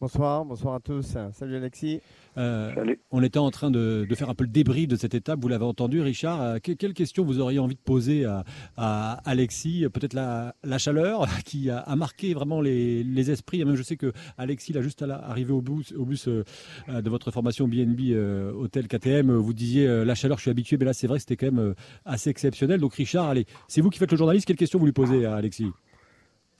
Bonsoir, 0.00 0.46
bonsoir 0.46 0.76
à 0.76 0.80
tous. 0.80 1.18
Salut 1.34 1.56
Alexis. 1.56 2.00
Euh, 2.38 2.72
on 3.10 3.22
était 3.22 3.38
en 3.38 3.50
train 3.50 3.70
de, 3.70 4.06
faire 4.14 4.30
un 4.30 4.34
peu 4.34 4.44
le 4.44 4.50
débrief 4.50 4.88
de 4.88 4.96
cette 4.96 5.12
étape, 5.12 5.40
vous 5.42 5.48
l'avez 5.48 5.66
entendu 5.66 6.00
Richard. 6.00 6.40
Euh, 6.40 6.58
quelle 6.62 6.94
question 6.94 7.22
vous 7.22 7.38
auriez 7.38 7.58
envie 7.58 7.74
de 7.74 7.80
poser 7.80 8.24
à, 8.24 9.20
Alexis 9.26 9.86
Peut-être 9.92 10.14
la, 10.14 10.54
chaleur 10.78 11.28
qui 11.44 11.68
a, 11.68 11.84
marqué 11.96 12.32
vraiment 12.32 12.62
les, 12.62 13.30
esprits. 13.30 13.62
Même 13.62 13.74
je 13.74 13.82
sais 13.82 13.98
que 13.98 14.14
Alexis, 14.38 14.72
là, 14.72 14.80
juste 14.80 15.02
à 15.02 15.16
arrivé 15.16 15.52
au 15.52 15.60
bus, 15.60 15.92
au 15.92 16.06
bus 16.06 16.28
euh, 16.28 16.44
de 16.88 17.10
votre 17.10 17.30
formation 17.30 17.68
BNB 17.68 18.16
Hôtel 18.54 18.88
KTM, 18.88 19.30
vous 19.30 19.52
disiez 19.52 19.86
la 20.06 20.14
chaleur, 20.14 20.38
je 20.38 20.42
suis 20.44 20.50
habitué, 20.50 20.78
mais 20.78 20.86
là 20.86 20.94
c'est 20.94 21.08
vrai 21.08 21.18
que 21.18 21.24
c'était 21.28 21.36
quand 21.36 21.52
même 21.52 21.74
assez 22.06 22.30
exceptionnel. 22.30 22.80
Donc 22.80 22.94
Richard, 22.94 23.28
allez, 23.28 23.44
c'est 23.68 23.82
vous 23.82 23.90
qui 23.90 23.98
faites 23.98 24.12
le 24.12 24.16
journaliste. 24.16 24.46
Quelle 24.46 24.56
question 24.56 24.78
vous 24.78 24.86
lui 24.86 24.92
posez 24.92 25.26
à 25.26 25.34
Alexis? 25.34 25.66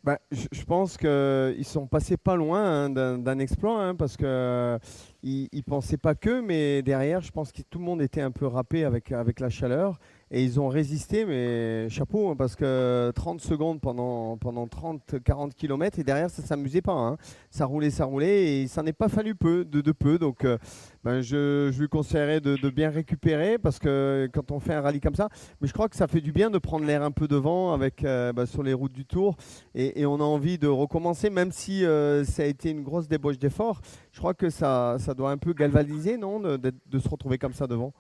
Bah, 0.03 0.19
je 0.31 0.65
pense 0.65 0.97
qu'ils 0.97 1.65
sont 1.65 1.87
passés 1.87 2.17
pas 2.17 2.37
loin 2.37 2.87
hein, 2.87 2.91
d'un 2.91 3.39
exploit, 3.39 3.83
hein, 3.83 3.95
parce 3.95 4.17
que 4.17 4.79
ils, 5.23 5.49
ne 5.53 5.61
pensaient 5.63 5.99
pas 5.99 6.15
que, 6.15 6.41
mais 6.41 6.83
derrière, 6.83 7.21
je 7.21 7.31
pense 7.31 7.53
que 7.53 7.63
tout 7.63 7.79
le 7.79 7.85
monde 7.85 8.01
était 8.01 8.23
un 8.23 8.31
peu 8.31 8.47
râpé 8.47 8.85
avec 8.85 9.41
la 9.41 9.51
chaleur. 9.51 9.99
Et 10.33 10.45
ils 10.45 10.61
ont 10.61 10.69
résisté, 10.69 11.25
mais 11.25 11.89
chapeau, 11.89 12.31
hein, 12.31 12.37
parce 12.37 12.55
que 12.55 13.11
30 13.17 13.41
secondes 13.41 13.81
pendant, 13.81 14.37
pendant 14.37 14.67
30-40 14.67 15.55
km, 15.55 15.99
et 15.99 16.05
derrière, 16.05 16.31
ça 16.31 16.43
ne 16.43 16.47
s'amusait 16.47 16.83
pas. 16.83 16.93
Hein. 16.93 17.17
Ça 17.51 17.65
roulait, 17.65 17.91
ça 17.91 18.05
roulait, 18.05 18.63
et 18.63 18.69
ça 18.69 18.85
n'est 18.85 18.93
pas 18.93 19.09
fallu 19.09 19.35
peu, 19.35 19.65
de, 19.65 19.91
peu. 19.91 20.19
Donc, 20.19 20.45
euh, 20.45 20.57
ben, 21.03 21.21
je, 21.21 21.77
lui 21.77 21.89
conseillerais 21.89 22.41
de, 22.41 22.71
bien 22.71 22.91
récupérer, 22.91 23.59
parce 23.59 23.81
que 23.81 24.31
quand 24.33 24.53
on 24.53 24.61
fait 24.61 24.75
un 24.75 24.83
rallye 24.83 25.01
comme 25.01 25.17
ça, 25.17 25.29
mais 25.61 25.67
je 25.67 25.73
crois 25.73 25.89
que 25.89 25.97
ça 25.97 26.07
fait 26.07 26.21
du 26.21 26.31
bien 26.31 26.49
de 26.49 26.59
prendre 26.59 26.87
l'air 26.87 27.03
un 27.03 27.11
peu 27.11 27.27
devant 27.27 27.73
avec, 27.73 28.05
euh, 28.05 28.33
ben, 28.33 28.47
sur 28.47 28.63
les 28.63 28.73
routes 28.73 28.93
du 28.93 29.07
Tour, 29.07 29.37
et, 29.75 30.07
on 30.07 30.21
a 30.21 30.25
envie 30.25 30.59
de 30.59 30.69
recommencer, 30.69 31.29
même 31.29 31.51
si 31.51 31.85
euh, 31.85 32.23
ça 32.23 32.45
a 32.45 32.47
été 32.47 32.71
une 32.71 32.85
grosse 32.85 33.09
débauche 33.09 33.39
d'effort. 33.39 33.81
Je 34.13 34.21
crois 34.21 34.35
que 34.35 34.49
ça, 34.49 34.97
ça 35.01 35.13
doit 35.13 35.33
un 35.33 35.39
peu 35.39 35.55
galvaniser, 35.55 36.17
non, 36.17 36.39
de 36.39 36.99
se 37.01 37.09
retrouver 37.09 37.37
comme 37.37 37.53
ça 37.53 37.67
devant? 37.67 37.93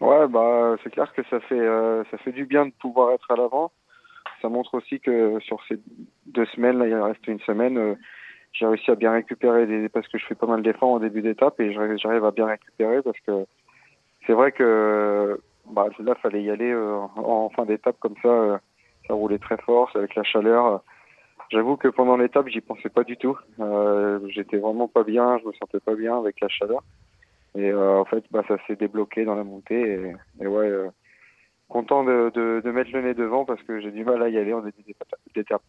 Ouais, 0.00 0.26
bah 0.28 0.76
c'est 0.82 0.90
clair 0.90 1.12
que 1.12 1.22
ça 1.24 1.40
fait 1.40 1.60
euh, 1.60 2.04
ça 2.10 2.16
fait 2.18 2.32
du 2.32 2.46
bien 2.46 2.66
de 2.66 2.72
pouvoir 2.72 3.12
être 3.12 3.30
à 3.30 3.36
l'avant. 3.36 3.70
Ça 4.40 4.48
montre 4.48 4.74
aussi 4.74 4.98
que 5.00 5.38
sur 5.40 5.62
ces 5.68 5.78
deux 6.26 6.46
semaines, 6.46 6.78
là, 6.78 6.88
il 6.88 6.94
reste 6.94 7.26
une 7.26 7.40
semaine, 7.40 7.76
euh, 7.76 7.94
j'ai 8.52 8.66
réussi 8.66 8.90
à 8.90 8.94
bien 8.94 9.12
récupérer 9.12 9.66
des, 9.66 9.90
parce 9.90 10.08
que 10.08 10.16
je 10.16 10.24
fais 10.24 10.34
pas 10.34 10.46
mal 10.46 10.62
d'efforts 10.62 10.92
en 10.92 11.00
début 11.00 11.20
d'étape 11.20 11.60
et 11.60 11.72
j'arrive 11.72 12.24
à 12.24 12.30
bien 12.30 12.46
récupérer 12.46 13.02
parce 13.02 13.20
que 13.20 13.44
c'est 14.26 14.32
vrai 14.32 14.52
que 14.52 15.38
bah 15.66 15.88
là 15.98 16.14
fallait 16.16 16.42
y 16.42 16.50
aller 16.50 16.72
euh, 16.72 16.96
en 17.16 17.50
fin 17.50 17.66
d'étape 17.66 17.96
comme 18.00 18.16
ça, 18.22 18.60
ça 19.06 19.14
roulait 19.14 19.38
très 19.38 19.58
fort 19.58 19.90
avec 19.94 20.14
la 20.14 20.22
chaleur. 20.22 20.82
J'avoue 21.50 21.76
que 21.76 21.88
pendant 21.88 22.16
l'étape, 22.16 22.48
j'y 22.48 22.60
pensais 22.60 22.88
pas 22.88 23.04
du 23.04 23.16
tout. 23.18 23.36
J'étais 24.28 24.56
vraiment 24.56 24.88
pas 24.88 25.04
bien, 25.04 25.38
je 25.38 25.46
me 25.46 25.52
sentais 25.52 25.80
pas 25.80 25.94
bien 25.94 26.16
avec 26.16 26.40
la 26.40 26.48
chaleur. 26.48 26.82
Et 27.56 27.70
euh, 27.70 27.98
en 27.98 28.04
fait, 28.04 28.24
bah, 28.30 28.42
ça 28.46 28.56
s'est 28.66 28.76
débloqué 28.76 29.24
dans 29.24 29.34
la 29.34 29.44
montée. 29.44 30.14
Et, 30.40 30.46
ouais, 30.46 30.68
euh, 30.68 30.88
content 31.68 32.04
de, 32.04 32.70
mettre 32.70 32.92
le 32.92 33.02
nez 33.02 33.14
devant 33.14 33.44
parce 33.44 33.62
que 33.62 33.80
j'ai 33.80 33.90
du 33.90 34.04
mal 34.04 34.22
à 34.22 34.28
y 34.28 34.38
aller 34.38 34.52
en 34.52 34.60
début 34.60 34.82
d'étape. 35.34 35.62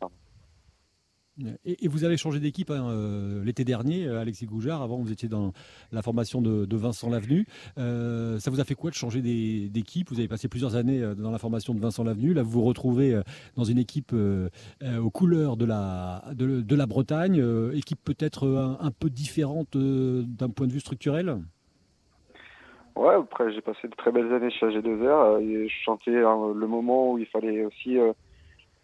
Et, 1.65 1.85
et, 1.85 1.87
vous 1.87 2.03
avez 2.03 2.17
changé 2.17 2.39
d'équipe 2.39 2.69
hein, 2.69 2.89
euh, 2.89 3.43
l'été 3.43 3.63
dernier, 3.63 4.07
Alexis 4.07 4.45
Goujard. 4.45 4.83
Avant, 4.83 4.99
vous 4.99 5.11
étiez 5.11 5.27
dans 5.27 5.53
la 5.91 6.03
formation 6.03 6.39
de, 6.39 6.75
Vincent 6.75 7.09
Lavenu. 7.09 7.47
ça 7.77 8.51
vous 8.51 8.59
a 8.59 8.63
fait 8.63 8.75
quoi 8.75 8.91
de 8.91 8.95
changer 8.95 9.21
d'équipe? 9.21 10.09
Vous 10.11 10.19
avez 10.19 10.27
passé 10.27 10.47
plusieurs 10.47 10.75
années 10.75 11.01
dans 11.17 11.31
la 11.31 11.39
formation 11.39 11.73
de 11.73 11.79
Vincent 11.79 12.03
Lavenu. 12.03 12.35
Là, 12.35 12.43
vous 12.43 12.51
vous 12.51 12.63
retrouvez 12.63 13.19
dans 13.55 13.63
une 13.63 13.79
équipe 13.79 14.13
aux 14.13 15.09
couleurs 15.09 15.57
de 15.57 15.65
la, 15.65 16.85
Bretagne, 16.85 17.43
équipe 17.73 18.03
peut-être 18.03 18.47
un, 18.79 18.91
peu 18.91 19.09
différente 19.09 19.75
d'un 19.75 20.49
point 20.49 20.67
de 20.67 20.73
vue 20.73 20.79
structurel? 20.79 21.39
Ouais, 22.95 23.15
après 23.15 23.51
j'ai 23.53 23.61
passé 23.61 23.87
de 23.87 23.95
très 23.95 24.11
belles 24.11 24.31
années 24.33 24.51
chez 24.51 24.65
AG2R 24.65 25.05
euh, 25.05 25.39
et 25.39 25.69
je 25.69 25.83
sentais 25.83 26.17
hein, 26.17 26.53
le 26.53 26.67
moment 26.67 27.11
où 27.11 27.17
il 27.17 27.25
fallait 27.25 27.63
aussi 27.63 27.97
euh, 27.97 28.11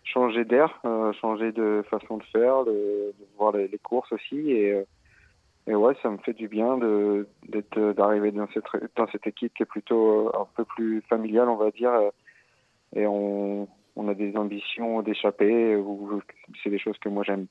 changer 0.04 0.46
d'air, 0.46 0.80
euh, 0.86 1.12
changer 1.14 1.52
de 1.52 1.84
façon 1.90 2.18
de 2.18 2.24
faire, 2.24 2.64
de, 2.64 3.14
voir 3.38 3.52
les, 3.52 3.70
courses 3.84 4.12
aussi 4.14 4.52
et, 4.52 4.82
et 5.68 5.76
ouais, 5.76 5.94
ça 6.02 6.10
me 6.10 6.18
fait 6.20 6.34
du 6.34 6.48
bien 6.48 6.78
d'être 7.48 7.94
d'arriver 7.94 8.32
dans 8.32 8.48
cette 8.54 8.64
dans 8.96 9.06
équipe 9.26 9.54
qui 9.54 9.64
est 9.64 9.66
plutôt 9.66 10.32
un 10.36 10.48
peu 10.56 10.64
plus 10.64 11.02
familiale, 11.10 11.50
on 11.50 11.58
va 11.58 11.72
dire 11.72 11.92
et 12.96 13.06
on 13.06 13.68
a 14.08 14.14
des 14.14 14.38
ambitions 14.38 15.02
d'échapper 15.02 15.78
c'est 16.64 16.70
des 16.70 16.80
choses 16.80 16.98
que 17.00 17.10
moi 17.10 17.24
j'aime. 17.24 17.48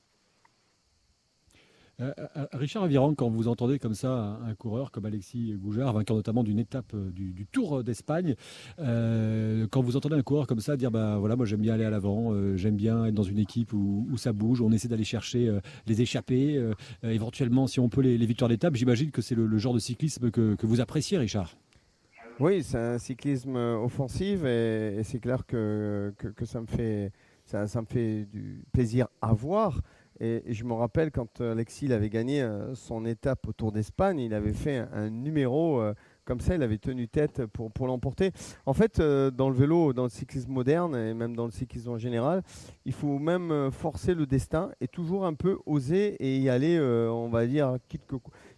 Euh, 1.99 2.13
euh, 2.35 2.45
Richard 2.53 2.83
Aviran, 2.83 3.15
quand 3.15 3.27
vous 3.27 3.47
entendez 3.47 3.79
comme 3.79 3.95
ça 3.95 4.39
un, 4.45 4.53
coureur 4.53 4.91
comme 4.91 5.07
Alexis 5.07 5.55
Goujard, 5.55 5.93
vainqueur 5.93 6.15
notamment 6.15 6.43
d'une 6.43 6.59
étape 6.59 6.93
euh, 6.93 7.09
du, 7.11 7.47
Tour 7.51 7.83
d'Espagne, 7.83 8.35
quand 8.77 9.81
vous 9.81 9.97
entendez 9.97 10.15
un 10.15 10.21
coureur 10.21 10.45
comme 10.45 10.59
ça 10.59 10.77
dire 10.77 10.91
ben 10.91 11.17
voilà, 11.17 11.35
moi 11.35 11.45
j'aime 11.45 11.61
bien 11.61 11.73
aller 11.73 11.85
à 11.85 11.89
l'avant, 11.89 12.33
j'aime 12.55 12.75
bien 12.75 13.05
être 13.05 13.13
dans 13.13 13.23
une 13.23 13.39
équipe 13.39 13.73
où, 13.73 14.05
ça 14.17 14.33
bouge, 14.33 14.61
on 14.61 14.71
essaie 14.71 14.87
d'aller 14.87 15.05
chercher 15.05 15.51
les 15.87 16.01
échappées, 16.01 16.61
éventuellement 17.03 17.67
si 17.67 17.79
on 17.79 17.89
peut 17.89 18.01
les, 18.01 18.17
victoires 18.25 18.49
d'étape, 18.49 18.75
j'imagine 18.75 19.11
que 19.11 19.21
c'est 19.21 19.33
le, 19.33 19.57
genre 19.57 19.73
de 19.73 19.79
cyclisme 19.79 20.29
que, 20.29 20.65
vous 20.65 20.81
appréciez, 20.81 21.17
Richard. 21.17 21.55
Oui, 22.39 22.61
c'est 22.63 22.77
un 22.77 22.97
cyclisme 22.99 23.55
offensif 23.55 24.43
et, 24.43 25.01
c'est 25.03 25.19
clair 25.19 25.45
que, 25.47 26.13
ça 26.43 26.61
me 26.61 26.67
fait 26.67 27.11
ça, 27.45 27.81
me 27.81 27.85
fait 27.85 28.25
du 28.25 28.63
plaisir 28.73 29.07
à 29.21 29.33
voir. 29.33 29.81
Et, 30.19 30.43
je 30.47 30.63
me 30.63 30.73
rappelle 30.73 31.11
quand 31.11 31.41
euh, 31.41 31.51
Alexis 31.51 31.91
avait 31.93 32.09
gagné 32.09 32.41
euh, 32.41 32.73
son 32.75 33.05
étape 33.05 33.47
au 33.47 33.53
Tour 33.53 33.71
d'Espagne, 33.71 34.19
il 34.19 34.33
avait 34.33 34.53
fait 34.53 34.85
un, 34.93 35.09
numéro 35.09 35.79
euh, 35.79 35.93
comme 36.25 36.39
ça, 36.39 36.55
il 36.55 36.63
avait 36.63 36.77
tenu 36.77 37.07
tête 37.07 37.45
pour, 37.45 37.71
pour 37.71 37.87
l'emporter. 37.87 38.31
En 38.65 38.73
fait, 38.73 38.99
dans 38.99 39.49
le 39.49 39.55
vélo, 39.55 39.93
dans 39.93 40.03
le 40.03 40.09
cyclisme 40.09 40.51
moderne 40.51 40.93
et 40.95 41.13
même 41.13 41.35
dans 41.35 41.45
le 41.45 41.51
cyclisme 41.51 41.91
en 41.91 41.97
général, 41.97 42.43
il 42.83 42.91
faut 42.91 43.17
même 43.17 43.71
forcer 43.71 44.13
le 44.13 44.25
destin 44.25 44.71
et 44.81 44.89
toujours 44.89 45.25
un 45.25 45.35
peu 45.35 45.57
oser 45.65 46.15
et 46.19 46.37
y 46.37 46.49
aller, 46.49 46.77
on 46.81 47.29
va 47.29 47.47
dire, 47.47 47.77
quitte, 47.87 48.03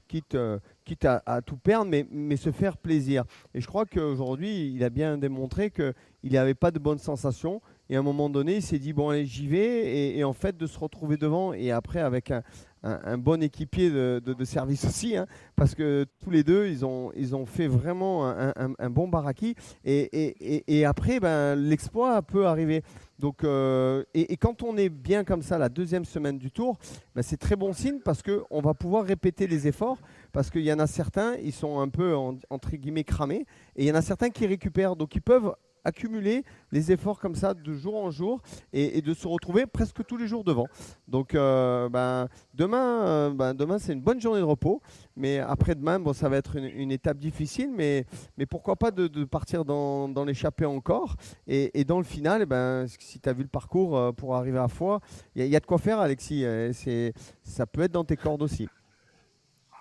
quitte, 0.08 0.36
quitte 0.84 1.06
à, 1.06 1.42
tout 1.46 1.58
perdre, 1.58 1.92
mais, 1.92 2.08
mais 2.10 2.38
se 2.38 2.52
faire 2.52 2.76
plaisir. 2.76 3.24
Et 3.54 3.62
je 3.62 3.68
crois 3.68 3.86
qu'aujourd'hui, 3.86 4.74
il 4.74 4.84
a 4.84 4.90
bien 4.90 5.20
démontré 5.20 5.70
qu'il 5.70 5.94
n'avait 6.32 6.56
pas 6.56 6.72
de 6.72 6.80
bonnes 6.80 6.98
sensations 6.98 7.62
et 7.90 7.96
à 7.96 8.00
un 8.00 8.04
moment 8.04 8.30
donné, 8.30 8.58
il 8.58 8.62
s'est 8.62 8.78
dit, 8.78 8.94
bon, 8.94 9.10
allez, 9.10 9.26
j'y 9.26 9.48
vais. 9.48 10.16
Et, 10.16 10.24
en 10.24 10.34
fait, 10.34 10.56
de 10.56 10.68
se 10.68 10.78
retrouver 10.78 11.18
devant 11.18 11.54
et 11.54 11.72
après 11.72 12.00
avec 12.00 12.32
un, 12.32 13.18
bon 13.18 13.42
équipier 13.42 13.90
de, 13.90 14.44
service 14.46 14.86
aussi, 14.86 15.18
hein, 15.18 15.26
parce 15.56 15.76
que 15.76 16.06
tous 16.24 16.30
les 16.30 16.44
deux, 16.44 16.68
ils 16.68 16.86
ont, 16.86 17.12
ils 17.16 17.36
ont 17.36 17.46
fait 17.46 17.68
vraiment 17.68 18.28
un, 18.28 18.90
bon 18.92 19.08
baraki. 19.08 19.56
Et, 19.84 20.86
après, 20.86 21.20
ben, 21.20 21.56
l'exploit 21.56 22.22
peut 22.22 22.46
arriver. 22.46 22.84
Donc, 23.18 23.44
euh, 23.44 24.04
et, 24.14 24.38
quand 24.38 24.62
on 24.62 24.78
est 24.78 24.90
bien 24.90 25.24
comme 25.24 25.42
ça 25.42 25.58
la 25.58 25.68
deuxième 25.68 26.06
semaine 26.06 26.38
du 26.38 26.52
tour, 26.52 26.78
ben, 27.16 27.24
c'est 27.24 27.38
très 27.38 27.56
bon 27.56 27.74
signe 27.74 28.00
parce 28.06 28.22
qu'on 28.22 28.62
va 28.62 28.76
pouvoir 28.76 29.04
répéter 29.04 29.48
les 29.48 29.68
efforts. 29.68 29.98
Parce 30.32 30.52
qu'il 30.52 30.62
y 30.62 30.72
en 30.72 30.80
a 30.80 30.86
certains, 30.86 31.36
ils 31.44 31.52
sont 31.52 31.80
un 31.80 31.90
peu 31.90 32.16
entre 32.16 32.70
guillemets 32.76 33.04
cramés. 33.04 33.48
Et 33.76 33.86
il 33.86 33.88
y 33.88 33.92
en 33.92 33.96
a 33.96 34.04
certains 34.04 34.30
qui 34.30 34.46
récupèrent. 34.46 34.96
Donc, 34.96 35.16
ils 35.16 35.24
peuvent 35.24 35.54
accumuler 35.90 36.44
les 36.72 36.92
efforts 36.92 37.20
comme 37.20 37.36
ça 37.36 37.54
de 37.54 37.74
jour 37.74 37.96
en 37.96 38.12
jour 38.12 38.42
et, 38.74 39.02
de 39.02 39.14
se 39.14 39.28
retrouver 39.28 39.66
presque 39.66 40.06
tous 40.06 40.18
les 40.18 40.28
jours 40.28 40.44
devant. 40.44 40.68
Donc 41.08 41.36
euh, 41.36 41.90
ben, 41.90 42.28
demain, 42.54 43.06
euh, 43.06 43.30
ben, 43.32 43.54
demain 43.54 43.80
c'est 43.80 43.94
une 43.94 44.02
bonne 44.02 44.22
journée 44.22 44.40
de 44.40 44.46
repos, 44.46 44.82
mais 45.16 45.40
après-demain, 45.40 46.00
bon, 46.00 46.14
ça 46.14 46.30
va 46.30 46.38
être 46.38 46.56
une, 46.56 46.92
étape 46.92 47.18
difficile, 47.18 47.72
mais, 47.76 48.06
mais 48.38 48.46
pourquoi 48.46 48.76
pas 48.76 48.92
de, 48.92 49.24
partir 49.26 49.66
dans, 49.66 50.08
dans 50.10 50.26
l'échappée 50.26 50.66
encore 50.66 51.16
et, 51.48 51.84
dans 51.84 51.98
le 51.98 52.04
final, 52.04 52.42
eh 52.44 52.46
ben, 52.46 52.86
si 52.88 53.20
tu 53.20 53.30
as 53.30 53.34
vu 53.34 53.44
le 53.44 53.50
parcours 53.50 53.98
euh, 53.98 54.12
pour 54.12 54.36
arriver 54.36 54.60
à 54.60 54.68
Foix, 54.68 55.00
il 55.36 55.46
y, 55.46 55.56
a 55.56 55.60
de 55.60 55.66
quoi 55.66 55.78
faire 55.78 56.00
Alexis, 56.00 56.46
c'est, 56.74 57.14
ça 57.44 57.66
peut 57.66 57.82
être 57.82 57.92
dans 57.92 58.04
tes 58.04 58.16
cordes 58.16 58.42
aussi. 58.42 58.68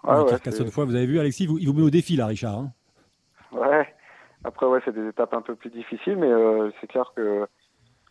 Ah 0.05 0.25
fois, 0.71 0.85
vous 0.85 0.95
avez 0.95 1.07
vu 1.07 1.19
Alexis, 1.19 1.45
il 1.45 1.67
vous 1.67 1.75
met 1.75 1.83
au 1.83 1.91
défi 1.91 2.17
là 2.17 2.27
Richard. 2.27 2.59
Hein. 2.59 2.73
Après, 4.59 4.67
ouais, 4.67 4.81
c'est 4.85 4.93
des 4.93 5.07
étapes 5.07 5.35
un 5.35 5.41
peu 5.41 5.55
plus 5.55 5.71
difficiles, 5.71 6.17
mais 6.17 6.27
euh, 6.27 6.73
c'est 6.81 6.89
clair 6.89 7.13
que 7.15 7.47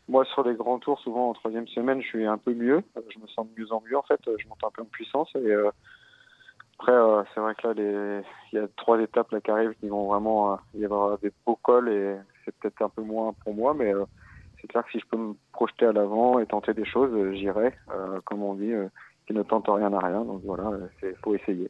moi, 0.08 0.24
sur 0.24 0.48
les 0.48 0.56
grands 0.56 0.80
tours, 0.80 0.98
souvent 1.02 1.30
en 1.30 1.34
troisième 1.34 1.68
semaine, 1.68 2.02
je 2.02 2.08
suis 2.08 2.26
un 2.26 2.38
peu 2.38 2.54
mieux. 2.54 2.82
Euh, 2.96 3.02
je 3.10 3.20
me 3.20 3.28
sens 3.28 3.46
de 3.50 3.62
mieux 3.62 3.70
en 3.74 3.82
mieux, 3.82 3.98
en 3.98 4.02
fait. 4.04 4.22
Je 4.24 4.48
monte 4.48 4.64
un 4.64 4.70
peu 4.74 4.82
en 4.82 4.86
puissance. 4.86 5.30
Et 5.36 5.40
euh, 5.40 5.70
après, 6.80 6.94
c'est 7.34 7.42
vrai 7.42 7.54
que 7.54 7.68
là, 7.68 7.74
les... 7.74 8.22
il 8.54 8.60
y 8.60 8.62
a 8.62 8.68
trois 8.78 8.98
étapes 9.02 9.30
là, 9.32 9.42
qui 9.42 9.52
arrivent 9.52 9.74
qui 9.82 9.90
vont 9.90 10.08
vraiment 10.08 10.58
y 10.74 10.86
avoir 10.86 11.18
des 11.18 11.34
beaux 11.46 11.58
cols 11.62 11.90
et 11.90 12.16
c'est 12.46 12.56
peut-être 12.56 12.82
un 12.82 12.90
peu 12.90 13.02
moins 13.02 13.34
pour 13.44 13.54
moi, 13.54 13.74
mais 13.74 13.92
c'est 14.62 14.68
clair 14.68 14.86
que 14.86 14.92
si 14.92 15.00
je 15.00 15.06
peux 15.06 15.18
me 15.18 15.34
projeter 15.52 15.88
à 15.88 15.92
l'avant 15.92 16.40
et 16.40 16.46
tenter 16.46 16.74
des 16.74 16.86
choses, 16.86 17.34
j'irai. 17.34 17.74
comme 18.24 18.42
on 18.42 18.54
dit, 18.54 18.72
qui 19.26 19.34
ne 19.34 19.44
tente 19.44 19.68
rien 19.68 19.92
à 19.92 20.00
rien. 20.00 20.24
Donc 20.24 20.44
voilà, 20.46 20.72
il 21.04 21.16
faut 21.22 21.36
essayer. 21.36 21.70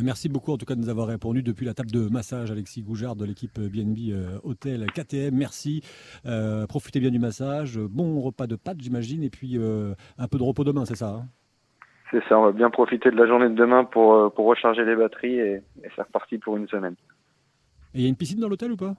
Merci 0.00 0.30
beaucoup 0.30 0.52
en 0.52 0.56
tout 0.56 0.64
cas 0.64 0.74
de 0.74 0.80
nous 0.80 0.88
avoir 0.88 1.06
répondu 1.06 1.42
depuis 1.42 1.66
la 1.66 1.74
table 1.74 1.90
de 1.90 2.08
massage, 2.08 2.50
Alexis 2.50 2.82
Goujard 2.82 3.14
de 3.14 3.26
l'équipe 3.26 3.60
BNB 3.60 4.10
euh, 4.10 4.38
Hôtel 4.42 4.86
KTM. 4.86 5.36
Merci. 5.36 5.82
Euh, 6.24 6.66
profitez 6.66 6.98
bien 6.98 7.10
du 7.10 7.18
massage. 7.18 7.78
Bon 7.78 8.20
repas 8.20 8.46
de 8.46 8.56
pâtes, 8.56 8.80
j'imagine, 8.80 9.22
et 9.22 9.28
puis 9.28 9.58
euh, 9.58 9.94
un 10.18 10.28
peu 10.28 10.38
de 10.38 10.42
repos 10.42 10.64
demain, 10.64 10.86
c'est 10.86 10.96
ça 10.96 11.08
hein? 11.08 11.24
C'est 12.10 12.22
ça. 12.28 12.38
On 12.38 12.44
va 12.44 12.52
bien 12.52 12.70
profiter 12.70 13.10
de 13.10 13.16
la 13.16 13.26
journée 13.26 13.48
de 13.48 13.54
demain 13.54 13.84
pour, 13.84 14.32
pour 14.32 14.46
recharger 14.46 14.84
les 14.84 14.96
batteries 14.96 15.38
et, 15.38 15.62
et 15.82 15.88
faire 15.90 16.06
partie 16.06 16.38
pour 16.38 16.56
une 16.56 16.68
semaine. 16.68 16.94
Et 17.94 17.98
il 17.98 18.02
y 18.02 18.06
a 18.06 18.08
une 18.08 18.16
piscine 18.16 18.40
dans 18.40 18.48
l'hôtel 18.48 18.72
ou 18.72 18.76
pas? 18.76 18.94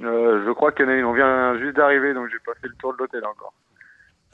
Je 0.00 0.52
crois 0.52 0.72
qu'il 0.72 0.84
y 0.84 0.88
en 0.88 0.92
a 0.92 0.96
une. 0.96 1.04
On 1.04 1.12
vient 1.12 1.58
juste 1.58 1.76
d'arriver, 1.76 2.14
donc 2.14 2.28
j'ai 2.28 2.38
pas 2.44 2.54
fait 2.60 2.68
le 2.68 2.74
tour 2.74 2.92
de 2.92 2.98
l'hôtel 2.98 3.24
encore. 3.24 3.52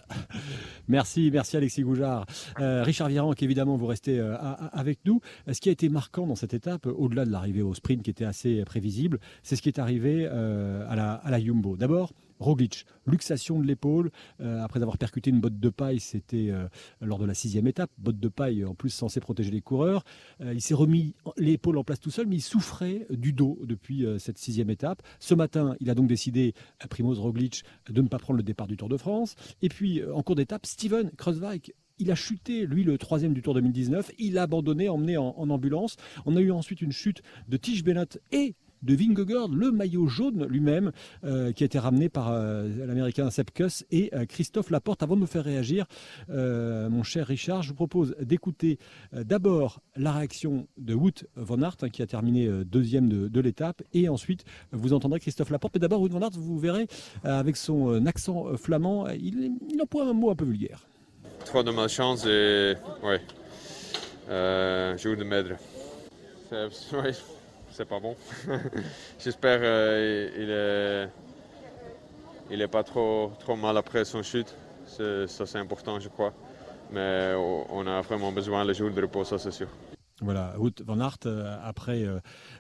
Merci, 0.89 1.31
merci 1.33 1.57
Alexis 1.57 1.83
Goujard. 1.83 2.27
Euh, 2.61 2.83
Richard 2.83 3.09
Virenque, 3.09 3.43
évidemment, 3.43 3.77
vous 3.77 3.87
restez 3.87 4.19
euh, 4.19 4.37
avec 4.73 4.99
nous. 5.07 5.21
Ce 5.51 5.61
qui 5.61 5.71
a 5.71 5.73
été 5.73 5.89
marquant 5.89 6.27
dans 6.27 6.37
cette 6.37 6.53
étape, 6.53 6.87
au-delà 6.87 7.25
de 7.25 7.31
l'arrivée 7.31 7.63
au 7.63 7.75
sprint 7.75 8.03
qui 8.03 8.11
était 8.11 8.25
assez 8.25 8.63
prévisible, 8.65 9.19
c'est 9.43 9.57
ce 9.57 9.63
qui 9.63 9.69
est 9.69 9.79
arrivé 9.79 10.29
euh, 10.31 10.85
à, 10.89 10.95
la, 10.97 11.15
à 11.15 11.31
la 11.31 11.41
Jumbo. 11.41 11.77
D'abord, 11.77 12.13
Roglic, 12.39 12.87
luxation 13.07 13.59
de 13.61 13.67
l'épaule, 13.67 14.11
euh, 14.41 14.63
après 14.63 14.81
avoir 14.81 14.99
percuté 14.99 15.31
une 15.31 15.41
botte 15.41 15.59
de 15.59 15.71
paille, 15.71 16.01
c'était 16.01 16.51
euh, 16.51 16.69
lors 17.01 17.19
de 17.19 17.27
la 17.27 17.35
sixième 17.35 17.67
étape, 17.67 17.91
botte 17.99 18.19
de 18.19 18.29
paille 18.29 18.65
en 18.65 18.75
plus 18.75 18.91
censée 18.91 19.21
protéger 19.21 19.51
les 19.51 19.61
coureurs. 19.61 20.05
Euh, 20.41 20.55
il 20.55 20.61
s'est 20.61 20.75
remis 20.75 21.15
l'épaule 21.37 21.79
en 21.79 21.85
place 21.85 22.01
tout 22.01 22.11
seul, 22.11 22.27
mais 22.27 22.37
il 22.37 22.43
souffrait 22.43 23.07
du 23.11 23.33
dos 23.33 23.59
depuis 23.65 24.07
cette 24.19 24.39
sixième 24.39 24.71
étape. 24.71 25.03
Ce 25.19 25.35
matin, 25.35 25.77
il 25.81 25.91
a 25.91 25.95
donc 25.95 26.07
décidé, 26.07 26.55
Primoz 26.91 27.19
Roglic, 27.19 27.65
de 27.89 28.03
ne 28.03 28.09
pas 28.09 28.19
prendre 28.19 28.37
le 28.37 28.43
départ 28.43 28.67
du 28.67 28.77
Tour 28.77 28.89
de 28.89 28.97
France. 28.97 29.35
Et 29.63 29.69
puis, 29.69 30.03
en 30.05 30.23
cours 30.23 30.35
d'étape, 30.35 30.67
Steven 30.67 31.11
Kreuzweig 31.17 31.73
il 31.99 32.11
a 32.11 32.15
chuté, 32.15 32.67
lui, 32.67 32.83
le 32.83 32.99
troisième 32.99 33.35
du 33.35 33.43
Tour 33.43 33.55
2019. 33.55 34.11
Il 34.19 34.39
a 34.39 34.43
abandonné, 34.43 34.89
emmené 34.89 35.17
en, 35.17 35.35
ambulance. 35.51 35.97
On 36.27 36.37
a 36.37 36.41
eu 36.41 36.51
ensuite 36.51 36.83
une 36.83 36.93
chute 36.93 37.23
de 37.49 37.57
Tige 37.57 37.85
Bennett 37.85 38.21
et 38.33 38.55
de 38.85 38.95
Vingegaard, 38.95 39.49
le 39.49 39.73
maillot 39.73 40.07
jaune 40.07 40.47
lui-même, 40.47 40.93
euh, 41.25 41.53
qui 41.53 41.65
a 41.65 41.67
été 41.67 41.79
ramené 41.79 42.09
par 42.09 42.31
euh, 42.31 42.69
l'américain 42.87 43.31
Sepkus 43.31 43.85
et 43.91 44.11
euh, 44.15 44.27
Christophe 44.27 44.71
Laporte. 44.71 45.03
Avant 45.03 45.17
de 45.17 45.23
me 45.23 45.27
faire 45.27 45.45
réagir, 45.45 45.87
mon 46.29 47.03
cher 47.03 47.27
Richard, 47.27 47.63
je 47.63 47.71
vous 47.71 47.75
propose 47.75 48.15
d'écouter 48.21 48.79
d'abord 49.13 49.81
la 49.97 50.13
réaction 50.13 50.67
de 50.77 50.95
Wout 50.95 51.25
van 51.37 51.63
Aert, 51.63 51.77
hein, 51.83 51.89
qui 51.89 52.03
a 52.03 52.07
terminé 52.07 52.49
deuxième 52.65 53.09
de, 53.09 53.41
l'étape, 53.41 53.83
et 53.93 54.09
ensuite 54.09 54.45
vous 54.73 54.93
entendrez 54.93 55.21
Christophe 55.21 55.51
Laporte. 55.51 55.75
Mais 55.75 55.81
d'abord, 55.81 56.01
Wout 56.01 56.09
van 56.09 56.21
Aert, 56.21 56.31
vous 56.33 56.59
verrez, 56.59 56.87
avec 57.23 57.57
son 57.57 58.07
accent 58.07 58.57
flamand, 58.57 59.09
il, 59.09 59.81
emploie 59.81 60.07
un 60.07 60.13
mot 60.13 60.31
un 60.31 60.35
peu 60.35 60.45
vulgaire. 60.45 60.87
Trop 61.45 61.63
de 61.63 61.71
malchance 61.71 62.27
et 62.27 62.75
ouais, 63.03 63.21
de 64.29 65.25
c'est 67.75 67.89
pas 67.89 67.99
bon. 67.99 68.15
J'espère 69.19 69.59
qu'il 69.59 69.67
euh, 69.69 71.07
il 72.51 72.63
est, 72.63 72.69
pas 72.69 72.85
trop, 72.85 73.33
trop 73.41 73.57
mal 73.57 73.77
après 73.77 74.05
son 74.05 74.23
chute. 74.23 74.55
Ça, 74.87 75.27
c'est 75.27 75.59
important, 75.59 75.99
je 75.99 76.09
crois. 76.09 76.33
Mais 76.93 77.33
on 77.35 77.87
a 77.87 78.01
vraiment 78.03 78.31
besoin 78.31 78.65
le 78.65 78.73
jour 78.75 78.91
de 78.91 79.03
repos, 79.03 79.25
ça, 79.25 79.39
c'est 79.39 79.51
sûr. 79.51 79.69
Voilà, 80.21 80.55
Wout 80.59 80.81
van 80.87 81.01
Aert, 81.01 81.19
euh, 81.27 81.57
après 81.65 82.05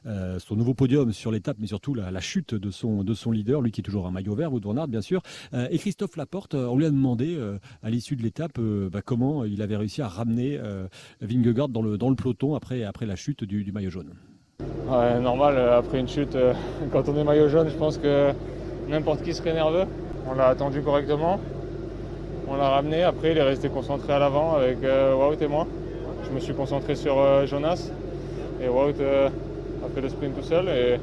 euh, 0.04 0.40
son 0.40 0.56
nouveau 0.56 0.74
podium 0.74 1.12
sur 1.12 1.30
l'étape, 1.30 1.58
mais 1.60 1.68
surtout 1.68 1.94
la, 1.94 2.20
chute 2.20 2.52
de 2.52 2.70
son, 2.72 3.04
de 3.04 3.14
son 3.14 3.30
leader, 3.30 3.60
lui 3.60 3.70
qui 3.70 3.80
est 3.80 3.84
toujours 3.84 4.08
un 4.08 4.10
maillot 4.10 4.34
vert, 4.34 4.52
Wout 4.52 4.60
van 4.64 4.76
Aert 4.76 4.88
bien 4.88 5.00
sûr, 5.00 5.22
et 5.70 5.78
Christophe 5.78 6.16
Laporte, 6.16 6.54
on 6.54 6.76
lui 6.76 6.84
a 6.84 6.90
demandé 6.90 7.38
à 7.82 7.90
l'issue 7.90 8.16
de 8.16 8.22
l'étape 8.22 8.58
bah, 8.58 9.02
comment 9.02 9.44
il 9.44 9.62
avait 9.62 9.76
réussi 9.76 10.02
à 10.02 10.08
ramener 10.08 10.60
Vingegaard 11.20 11.68
dans 11.68 11.82
le, 11.82 11.96
dans 11.96 12.10
le 12.10 12.16
peloton 12.16 12.56
après, 12.56 12.82
après 12.82 13.06
la 13.06 13.14
chute 13.14 13.44
du 13.44 13.70
maillot 13.70 13.90
jaune. 13.90 14.14
Ouais, 14.60 15.18
normal, 15.18 15.54
euh, 15.56 15.78
après 15.78 15.98
une 15.98 16.06
chute, 16.06 16.36
euh, 16.36 16.52
quand 16.92 17.08
on 17.08 17.16
est 17.16 17.24
maillot 17.24 17.48
jaune, 17.48 17.68
je 17.70 17.76
pense 17.76 17.98
que 17.98 18.32
n'importe 18.88 19.22
qui 19.22 19.32
serait 19.32 19.54
nerveux. 19.54 19.84
On 20.30 20.34
l'a 20.34 20.48
attendu 20.48 20.82
correctement, 20.82 21.40
on 22.46 22.56
l'a 22.56 22.68
ramené, 22.68 23.02
après 23.02 23.32
il 23.32 23.38
est 23.38 23.42
resté 23.42 23.68
concentré 23.68 24.12
à 24.12 24.18
l'avant 24.18 24.54
avec 24.54 24.84
euh, 24.84 25.14
Wout 25.14 25.40
et 25.40 25.48
moi. 25.48 25.66
Je 26.28 26.34
me 26.34 26.38
suis 26.38 26.54
concentré 26.54 26.94
sur 26.94 27.16
Jonas 27.46 27.90
et 28.62 28.68
Wout 28.68 29.00
a 29.00 29.88
fait 29.94 30.00
le 30.00 30.08
sprint 30.08 30.36
tout 30.36 30.44
seul. 30.44 30.68
Et, 30.68 31.00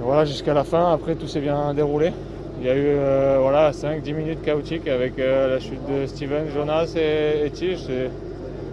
voilà, 0.00 0.24
jusqu'à 0.24 0.54
la 0.54 0.64
fin, 0.64 0.92
après 0.92 1.14
tout 1.14 1.26
s'est 1.26 1.40
bien 1.40 1.72
déroulé. 1.74 2.12
Il 2.60 2.66
y 2.66 2.70
a 2.70 2.76
eu 2.76 2.96
voilà, 3.40 3.72
5-10 3.72 4.14
minutes 4.14 4.42
chaotiques 4.42 4.86
avec 4.86 5.18
la 5.18 5.58
chute 5.58 5.84
de 5.86 6.06
Steven, 6.06 6.48
Jonas 6.54 6.94
et, 6.96 7.46
et 7.46 7.50
Tige. 7.50 7.88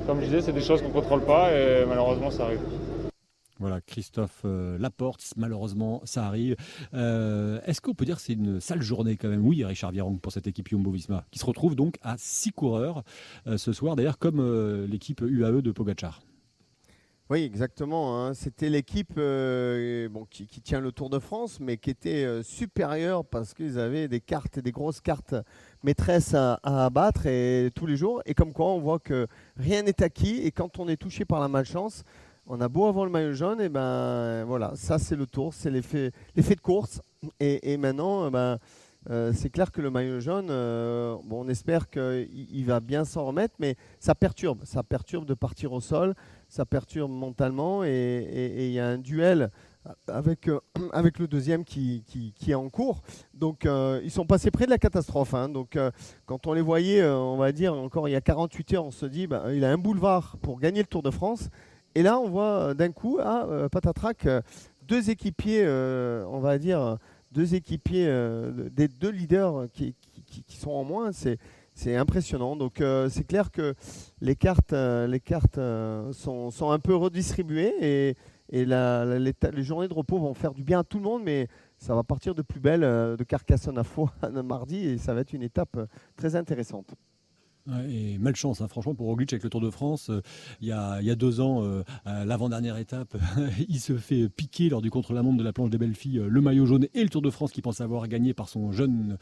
Comme 0.06 0.20
je 0.20 0.26
disais, 0.26 0.42
c'est 0.42 0.54
des 0.54 0.62
choses 0.62 0.82
qu'on 0.82 0.90
ne 0.90 0.94
contrôle 0.94 1.22
pas 1.22 1.52
et 1.52 1.86
malheureusement 1.88 2.30
ça 2.30 2.44
arrive. 2.44 2.60
Voilà, 3.60 3.82
Christophe 3.82 4.42
euh, 4.46 4.78
Laporte, 4.78 5.34
malheureusement, 5.36 6.02
ça 6.06 6.26
arrive. 6.26 6.56
Euh, 6.94 7.60
est-ce 7.66 7.82
qu'on 7.82 7.96
peut 7.96 8.06
dire 8.06 8.18
que 8.18 8.22
c'est 8.22 8.34
une 8.34 8.60
sale 8.60 8.82
journée 8.82 9.18
quand 9.18 9.30
même? 9.30 9.46
Oui, 9.46 9.64
Richard 9.66 9.92
Viron 9.92 10.18
pour 10.18 10.32
cette 10.32 10.46
équipe 10.46 10.70
Jumbo-Visma, 10.70 11.26
qui 11.32 11.40
se 11.40 11.46
retrouve 11.46 11.76
donc 11.76 11.98
à 12.04 12.16
six 12.18 12.52
coureurs 12.52 13.04
euh, 13.48 13.58
ce 13.58 13.74
soir, 13.74 13.96
d'ailleurs 13.96 14.20
comme 14.20 14.38
l'équipe 14.86 15.22
UAE 15.22 15.62
de 15.62 15.72
Pogachar. 15.72 16.22
Oui, 17.30 17.44
exactement. 17.44 18.24
Hein. 18.24 18.34
C'était 18.34 18.70
l'équipe 18.70 19.20
qui, 20.30 20.62
tient 20.62 20.80
le 20.80 20.92
Tour 20.94 21.10
de 21.10 21.20
France, 21.20 21.60
mais 21.60 21.76
qui 21.76 21.90
était 21.90 22.42
supérieure 22.42 23.26
parce 23.26 23.54
qu'ils 23.54 23.80
avaient 23.80 24.08
des 24.08 24.22
cartes, 24.22 24.60
des 24.60 24.72
grosses 24.72 25.02
cartes 25.02 25.36
maîtresses 25.84 26.34
à, 26.34 26.54
à, 26.64 26.86
abattre 26.86 27.26
et, 27.26 27.70
tous 27.76 27.86
les 27.86 27.98
jours. 27.98 28.22
Et 28.26 28.34
comme 28.34 28.54
quoi, 28.54 28.68
on 28.68 28.80
voit 28.80 29.00
que 29.00 29.28
rien 29.58 29.84
n'est 29.84 30.02
acquis. 30.02 30.38
Et 30.44 30.52
quand 30.52 30.80
on 30.80 30.88
est 30.88 30.96
touché 30.96 31.26
par 31.26 31.42
la 31.42 31.50
malchance, 31.50 32.06
on 32.48 32.62
a 32.62 32.68
beau 32.70 32.88
avoir 32.88 33.06
le 33.06 33.12
maillot 33.12 33.34
jaune, 33.34 33.62
et 33.62 33.70
ben 33.70 34.46
voilà, 34.46 34.72
ça 34.76 34.98
c'est 35.00 35.16
le 35.16 35.26
tour, 35.26 35.54
c'est 35.54 35.70
l'effet, 35.70 36.12
de 36.36 36.62
course. 36.62 37.02
Et, 37.40 37.78
maintenant, 37.78 38.32
ben, 38.32 38.58
euh, 39.10 39.32
c'est 39.34 39.50
clair 39.50 39.72
que 39.72 39.82
le 39.82 39.90
maillot 39.90 40.20
jaune, 40.20 40.48
euh, 40.50 41.16
on 41.30 41.48
espère 41.50 41.90
qu'il 41.90 42.66
va 42.66 42.80
bien 42.80 43.06
s'en 43.06 43.26
remettre, 43.26 43.56
mais 43.60 43.76
ça 44.00 44.16
perturbe, 44.16 44.62
ça 44.64 44.84
perturbe 44.84 45.26
de 45.26 45.34
partir 45.34 45.74
au 45.74 45.82
sol, 45.82 46.14
ça 46.48 46.66
perturbe 46.66 47.12
mentalement, 47.12 47.84
et 47.84 48.68
il 48.68 48.72
y 48.72 48.80
a 48.80 48.88
un 48.88 48.98
duel 48.98 49.52
avec, 50.08 50.48
euh, 50.48 50.60
le 51.20 51.28
deuxième 51.28 51.66
qui, 51.66 52.04
est 52.48 52.54
en 52.54 52.70
cours. 52.70 53.02
Donc 53.34 53.68
ils 54.04 54.12
sont 54.12 54.26
passés 54.26 54.52
près 54.52 54.66
de 54.66 54.72
la 54.72 54.78
catastrophe. 54.78 55.34
Hein. 55.34 55.50
Donc 55.50 55.78
quand 56.26 56.48
on 56.48 56.54
les 56.54 56.62
voyait, 56.62 57.06
on 57.06 57.38
va 57.38 57.52
dire 57.52 57.74
encore 57.74 58.08
il 58.08 58.12
y 58.12 58.16
a 58.16 58.22
48 58.22 58.74
heures, 58.74 58.86
on 58.86 58.92
se 58.92 59.06
dit 59.06 59.28
ben, 59.28 59.52
il 59.52 59.66
a 59.66 59.72
un 59.72 59.78
boulevard 59.78 60.38
pour 60.42 60.60
gagner 60.60 60.82
le 60.82 60.88
Tour 60.88 61.04
de 61.04 61.12
France. 61.12 61.50
Et 61.96 62.04
là, 62.04 62.20
on 62.20 62.30
voit 62.30 62.44
euh, 62.44 62.74
d'un 62.74 62.92
coup, 62.92 63.18
ah, 63.22 63.46
euh, 63.48 63.70
patatrac, 63.70 64.26
euh, 64.26 64.42
deux 64.88 65.10
équipiers, 65.10 65.68
on 65.68 66.40
va 66.40 66.58
dire, 66.58 66.98
deux 67.32 67.56
équipiers, 67.56 68.06
des 68.72 68.88
deux 68.88 69.10
leaders 69.10 69.68
qui, 69.74 69.96
sont 70.48 70.72
en 70.72 70.86
moins. 70.86 71.12
C'est 71.12 71.96
impressionnant. 71.96 72.56
Donc 72.56 72.82
c'est 73.10 73.28
clair 73.28 73.52
que 73.52 73.74
les 74.22 74.36
cartes, 74.36 74.72
les 74.72 75.20
cartes 75.20 75.60
sont, 76.14 76.72
un 76.72 76.80
peu 76.80 76.96
redistribuées 76.96 77.74
et, 77.82 78.16
et 78.50 78.64
les, 78.64 79.64
journées 79.64 79.90
de 79.90 79.94
repos 79.94 80.20
vont 80.20 80.34
faire 80.34 80.54
du 80.54 80.64
bien 80.64 80.80
à 80.80 80.84
tout 80.86 81.00
le 81.00 81.04
monde, 81.04 81.24
mais 81.26 81.50
ça 81.78 81.94
va 81.94 82.04
partir 82.04 82.34
de 82.34 82.42
plus 82.42 82.62
belle 82.62 82.80
de 82.80 83.24
Carcassonne 83.28 83.78
à 83.78 83.84
Faux 83.84 84.10
mardi 84.46 84.88
et 84.88 84.98
ça 84.98 85.14
va 85.14 85.20
être 85.20 85.34
une 85.34 85.44
étape 85.44 85.78
très 86.16 86.38
intéressante. 86.38 86.96
Et 87.90 88.18
malchance, 88.18 88.62
hein, 88.62 88.68
franchement, 88.68 88.96
pour 88.96 89.08
Roglic 89.08 89.34
avec 89.34 89.44
le 89.44 89.50
Tour 89.50 89.62
de 89.62 89.70
France, 89.70 90.10
euh, 90.10 90.22
il, 90.62 90.68
y 90.68 90.72
a, 90.72 91.16
deux 91.16 91.42
ans, 91.42 91.64
euh, 91.64 91.84
l'avant-dernière 92.06 92.78
étape, 92.78 93.18
il 93.70 93.80
se 93.80 93.98
fait 93.98 94.30
piquer 94.30 94.70
lors 94.70 94.82
du 94.82 94.90
contre-la-montre 94.90 95.38
de 95.38 95.44
la 95.44 95.54
planche 95.54 95.70
des 95.70 95.78
belles 95.78 95.96
filles 95.96 96.20
euh, 96.20 96.28
le 96.30 96.42
maillot 96.42 96.66
jaune 96.66 96.88
et 96.94 97.04
le 97.04 97.10
Tour 97.10 97.22
de 97.22 97.30
France 97.30 97.52
qu'il 97.52 97.64
pense 97.64 97.82
avoir 97.82 98.08
gagné 98.08 98.34
par 98.34 98.48
son 98.48 98.72
jeune 98.72 99.18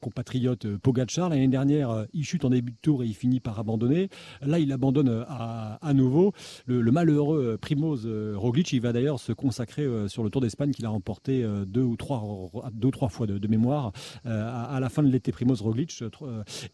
compatriote 0.00 0.66
Pogacar. 0.78 1.28
L'année 1.28 1.48
dernière, 1.48 2.06
il 2.12 2.24
chute 2.24 2.44
en 2.44 2.50
début 2.50 2.72
de 2.72 2.76
tour 2.80 3.02
et 3.02 3.06
il 3.06 3.14
finit 3.14 3.40
par 3.40 3.58
abandonner. 3.58 4.08
Là, 4.42 4.58
il 4.58 4.72
abandonne 4.72 5.24
à, 5.28 5.92
nouveau. 5.94 6.32
Le, 6.66 6.90
malheureux 6.90 7.58
Primoz 7.60 8.06
Roglic, 8.34 8.72
il 8.72 8.80
va 8.80 8.92
d'ailleurs 8.92 9.20
se 9.20 9.32
consacrer 9.32 9.86
sur 10.08 10.24
le 10.24 10.30
Tour 10.30 10.40
d'Espagne 10.40 10.72
qu'il 10.72 10.86
a 10.86 10.88
remporté 10.88 11.44
deux 11.66 11.82
ou 11.82 11.96
trois, 11.96 12.20
fois 13.08 13.26
de, 13.26 13.48
mémoire 13.48 13.92
à, 14.24 14.78
la 14.80 14.88
fin 14.88 15.02
de 15.02 15.08
l'été. 15.08 15.32
Primoz 15.32 15.60
Roglic. 15.62 16.02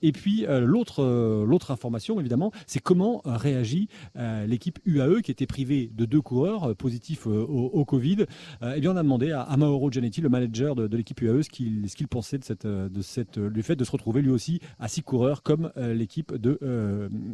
Et 0.02 0.12
puis 0.12 0.46
l'autre 0.48 1.09
l'autre 1.10 1.70
information, 1.70 2.20
évidemment, 2.20 2.52
c'est 2.66 2.80
comment 2.80 3.22
euh, 3.26 3.36
réagit 3.36 3.88
euh, 4.16 4.46
l'équipe 4.46 4.78
UAE 4.84 5.22
qui 5.22 5.30
était 5.30 5.46
privée 5.46 5.90
de 5.94 6.04
deux 6.04 6.20
coureurs 6.20 6.74
positifs 6.76 7.26
au, 7.26 7.84
Covid. 7.84 8.26
eh 8.62 8.80
bien, 8.80 8.92
on 8.92 8.96
a 8.96 9.02
demandé 9.02 9.32
à, 9.32 9.56
Mauro 9.56 9.90
Gianetti, 9.90 10.20
le 10.20 10.28
manager 10.28 10.74
de, 10.74 10.96
l'équipe 10.96 11.20
UAE, 11.20 11.42
ce 11.42 11.48
qu'il 11.48 12.08
pensait 12.08 12.38
de 12.38 12.44
cette, 12.44 12.66
de 12.66 13.02
cette, 13.02 13.38
du 13.38 13.62
fait 13.62 13.76
de 13.76 13.84
se 13.84 13.90
retrouver 13.90 14.22
lui 14.22 14.30
aussi 14.30 14.60
à 14.78 14.88
six 14.88 15.02
coureurs 15.02 15.42
comme 15.42 15.72
l'équipe 15.76 16.34
de 16.34 16.58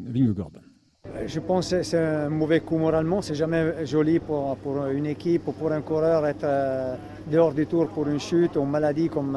Vingegaard. 0.07 0.51
Je 1.27 1.41
pense 1.41 1.71
que 1.71 1.83
c'est 1.83 1.99
un 1.99 2.31
mauvais 2.31 2.61
coup 2.61 2.79
moralement. 2.79 3.23
C'est 3.23 3.35
jamais 3.35 3.87
joli 3.87 4.19
pour, 4.19 4.57
pour, 4.57 4.87
une 4.87 5.07
équipe 5.07 5.47
ou 5.49 5.53
pour 5.53 5.73
un 5.73 5.83
coureur 5.83 6.27
être 6.27 6.47
dehors 7.31 7.53
du 7.53 7.67
tour 7.67 7.89
pour 7.89 8.07
une 8.09 8.21
chute 8.21 8.57
ou 8.57 8.63
une 8.63 8.71
maladie 8.71 9.09
comme 9.09 9.37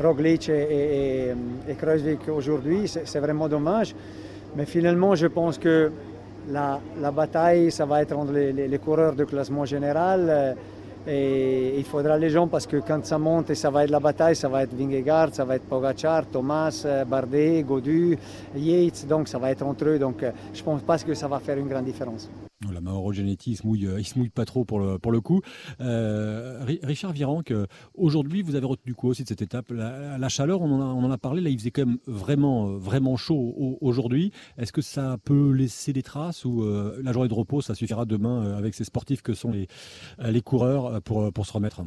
Roglic 0.00 0.48
et, 0.48 1.34
et, 1.68 2.30
aujourd'hui. 2.30 2.88
C'est 2.88 3.20
vraiment 3.20 3.48
dommage. 3.48 3.94
Mais 4.56 4.64
finalement, 4.66 5.14
je 5.14 5.26
pense 5.26 5.58
que 5.58 5.90
la, 6.48 6.80
bataille, 7.10 7.70
ça 7.70 7.86
va 7.86 8.02
être 8.02 8.16
entre 8.16 8.32
les, 8.32 8.78
coureurs 8.78 9.14
de 9.14 9.24
classement 9.24 9.64
général. 9.64 10.26
Euh, 10.28 10.54
et 11.06 11.78
il 11.78 11.84
faudra 11.84 12.18
les 12.18 12.28
gens 12.28 12.46
parce 12.46 12.66
que 12.66 12.76
quand 12.76 13.04
ça 13.06 13.18
monte 13.18 13.50
et 13.50 13.54
ça 13.54 13.70
va 13.70 13.84
être 13.84 13.90
la 13.90 14.00
bataille, 14.00 14.36
ça 14.36 14.48
va 14.48 14.64
être 14.64 14.74
Vingegaard, 14.74 15.34
ça 15.34 15.44
va 15.46 15.56
être 15.56 15.64
Pogacar, 15.64 16.26
Thomas, 16.26 16.82
euh, 16.84 17.04
Bardet, 17.06 17.62
Godu, 17.62 18.18
Yates. 18.54 19.06
Donc 19.08 19.28
ça 19.28 19.38
va 19.38 19.50
être 19.50 19.62
entre 19.62 19.86
eux. 19.86 19.98
Donc 19.98 20.22
euh, 20.22 20.30
je 20.52 20.60
ne 20.60 20.64
pense 20.64 20.82
pas 20.82 20.98
que 20.98 21.14
ça 21.14 21.26
va 21.26 21.38
faire 21.38 21.56
une 21.56 21.68
grande 21.68 21.86
différence. 21.86 22.28
La 22.68 22.82
Mauro 22.82 23.10
Genetti, 23.10 23.52
il 23.52 23.56
se 23.56 23.66
mouille, 23.66 23.88
il 23.96 24.06
se 24.06 24.18
mouille 24.18 24.28
pas 24.28 24.44
trop 24.44 24.66
pour 24.66 24.80
le, 24.80 25.20
coup. 25.22 25.40
Euh, 25.80 26.62
Richard 26.82 27.12
Virenque, 27.12 27.54
aujourd'hui, 27.94 28.42
vous 28.42 28.54
avez 28.54 28.66
retenu 28.66 28.92
quoi 28.92 29.10
aussi 29.10 29.22
de 29.22 29.28
cette 29.28 29.40
étape? 29.40 29.70
La, 29.70 30.28
chaleur, 30.28 30.60
on 30.60 30.78
en, 30.78 31.10
a, 31.10 31.16
parlé, 31.16 31.40
là, 31.40 31.48
il 31.48 31.58
faisait 31.58 31.70
quand 31.70 31.86
même 31.86 31.98
vraiment, 32.06 32.76
vraiment 32.76 33.16
chaud 33.16 33.78
aujourd'hui. 33.80 34.30
Est-ce 34.58 34.72
que 34.72 34.82
ça 34.82 35.16
peut 35.24 35.52
laisser 35.52 35.94
des 35.94 36.02
traces 36.02 36.44
ou 36.44 36.62
euh, 36.62 37.00
la 37.02 37.12
journée 37.12 37.28
de 37.28 37.34
repos, 37.34 37.62
ça 37.62 37.74
suffira 37.74 38.04
demain 38.04 38.44
euh, 38.44 38.58
avec 38.58 38.74
ces 38.74 38.84
sportifs 38.84 39.22
que 39.22 39.32
sont 39.32 39.52
les, 40.18 40.42
coureurs 40.42 41.00
pour, 41.00 41.46
se 41.46 41.52
remettre? 41.54 41.80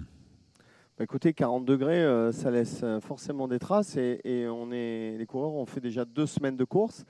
Bah, 0.98 1.04
écoutez, 1.04 1.34
40 1.34 1.66
degrés, 1.66 2.32
ça 2.32 2.50
laisse 2.50 2.84
forcément 3.00 3.48
des 3.48 3.60
traces 3.60 3.96
et, 3.96 4.22
et 4.24 4.48
on 4.48 4.72
est, 4.72 5.18
les 5.20 5.26
coureurs 5.28 5.54
ont 5.54 5.68
fait 5.68 5.82
déjà 5.82 6.04
deux 6.04 6.26
semaines 6.26 6.58
de 6.58 6.66
course. 6.66 7.06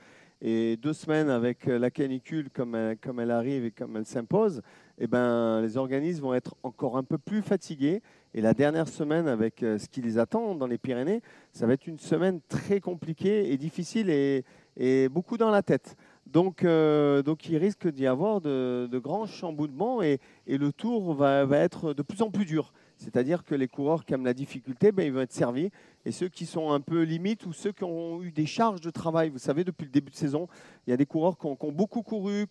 Et 0.46 0.76
deux 0.76 0.92
semaines 0.92 1.30
avec 1.30 1.66
euh, 1.68 1.78
la 1.78 1.90
canicule 1.90 2.50
comme 2.50 2.74
elle, 2.74 2.98
comme 2.98 3.18
elle 3.18 3.30
arrive 3.30 3.64
et 3.64 3.70
comme 3.70 3.96
elle 3.96 4.04
s'impose, 4.04 4.60
eh 4.98 5.06
ben, 5.06 5.62
les 5.62 5.78
organismes 5.78 6.20
vont 6.20 6.34
être 6.34 6.54
encore 6.62 6.98
un 6.98 7.02
peu 7.02 7.16
plus 7.16 7.40
fatigués. 7.40 8.02
Et 8.34 8.42
la 8.42 8.52
dernière 8.52 8.86
semaine, 8.86 9.26
avec 9.26 9.62
euh, 9.62 9.78
ce 9.78 9.88
qui 9.88 10.02
les 10.02 10.18
attend 10.18 10.54
dans 10.54 10.66
les 10.66 10.76
Pyrénées, 10.76 11.22
ça 11.50 11.66
va 11.66 11.72
être 11.72 11.86
une 11.86 11.98
semaine 11.98 12.40
très 12.46 12.78
compliquée 12.80 13.50
et 13.50 13.56
difficile 13.56 14.10
et 14.10 15.08
beaucoup 15.08 15.38
dans 15.38 15.50
la 15.50 15.62
tête. 15.62 15.96
Donc, 16.26 16.64
euh, 16.64 17.22
donc 17.22 17.48
il 17.48 17.56
risque 17.58 17.86
d'y 17.86 18.06
avoir 18.06 18.40
de, 18.40 18.88
grands 18.94 19.26
chamboulements 19.26 20.02
et, 20.02 20.18
et 20.46 20.58
le 20.58 20.72
tour 20.72 21.14
va, 21.14 21.44
être 21.56 21.92
de 21.92 22.02
plus 22.02 22.22
en 22.22 22.30
plus 22.30 22.44
dur. 22.44 22.72
C'est-à-dire 22.96 23.44
que 23.44 23.54
les 23.54 23.68
coureurs 23.68 24.04
qui 24.04 24.14
aiment 24.14 24.24
la 24.24 24.34
difficulté, 24.34 24.92
ben, 24.92 25.04
ils 25.04 25.12
vont 25.12 25.20
être 25.20 25.32
servis. 25.32 25.70
Et 26.04 26.12
ceux 26.12 26.28
qui 26.28 26.46
sont 26.46 26.70
un 26.70 26.80
peu 26.80 27.02
limites 27.02 27.44
ou 27.46 27.52
ceux 27.52 27.72
qui 27.72 27.84
ont 27.84 28.22
eu 28.22 28.30
des 28.30 28.46
charges 28.46 28.80
de 28.80 28.90
travail, 28.90 29.30
vous 29.30 29.38
savez, 29.38 29.64
depuis 29.64 29.84
le 29.84 29.90
début 29.90 30.10
de 30.10 30.16
saison, 30.16 30.48
il 30.86 30.90
y 30.90 30.92
a 30.92 30.96
des 30.96 31.06
coureurs 31.06 31.36
qui 31.36 31.46
ont, 31.46 31.72
beaucoup 31.72 32.02
couru, 32.02 32.46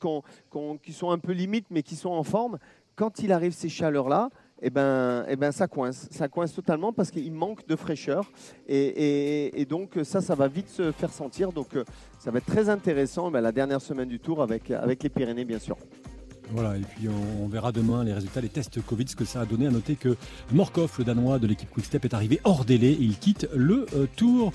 qui, 0.82 0.94
sont 0.94 1.12
un 1.12 1.20
peu 1.20 1.32
limites, 1.32 1.68
mais 1.70 1.82
qui 1.82 1.96
sont 1.96 2.12
en 2.12 2.24
forme. 2.24 2.60
Quand 2.96 3.20
il 3.20 3.32
arrive 3.32 3.54
ces 3.54 3.70
chaleurs-là, 3.70 4.30
eh 4.66 4.70
ben, 4.70 5.26
eh 5.28 5.36
ben, 5.36 5.52
ça 5.52 5.68
coince. 5.68 6.08
Ça 6.10 6.30
coince 6.30 6.54
totalement 6.54 6.94
parce 6.94 7.12
qu'il 7.12 7.34
manque 7.34 7.68
de 7.68 7.76
fraîcheur. 7.76 8.32
Et, 8.68 9.66
donc, 9.70 10.00
ça, 10.04 10.22
ça 10.22 10.36
va 10.36 10.48
vite 10.48 10.70
se 10.70 10.92
faire 10.92 11.12
sentir. 11.12 11.52
Donc, 11.52 11.76
euh, 11.76 11.84
ça 12.20 12.32
va 12.32 12.38
être 12.38 12.46
très 12.46 12.70
intéressant 12.70 13.30
ben, 13.30 13.42
la 13.42 13.52
dernière 13.52 13.82
semaine 13.82 14.08
du 14.08 14.20
tour 14.20 14.42
avec, 14.42 14.70
les 14.70 15.10
Pyrénées, 15.10 15.46
bien 15.46 15.60
sûr. 15.60 15.78
Voilà, 16.52 16.78
et 16.78 16.82
puis 16.82 17.08
on, 17.10 17.48
verra 17.48 17.72
demain 17.72 18.04
les 18.04 18.14
résultats, 18.14 18.42
les 18.42 18.50
tests 18.50 18.82
Covid, 18.82 19.08
ce 19.08 19.16
que 19.16 19.26
ça 19.26 19.42
a 19.42 19.46
donné. 19.46 19.68
À 19.68 19.72
noter 19.72 19.96
que 19.96 20.16
Morkov, 20.52 20.96
le 21.00 21.04
Danois 21.04 21.40
de 21.40 21.48
l'équipe 21.48 21.70
Quickstep, 21.70 22.06
est 22.06 22.14
arrivé 22.14 22.40
hors 22.44 22.66
délai 22.66 22.96
il 23.00 23.18
quitte 23.18 23.48
le 23.56 23.86
euh, 23.96 24.06
Tour. 24.16 24.52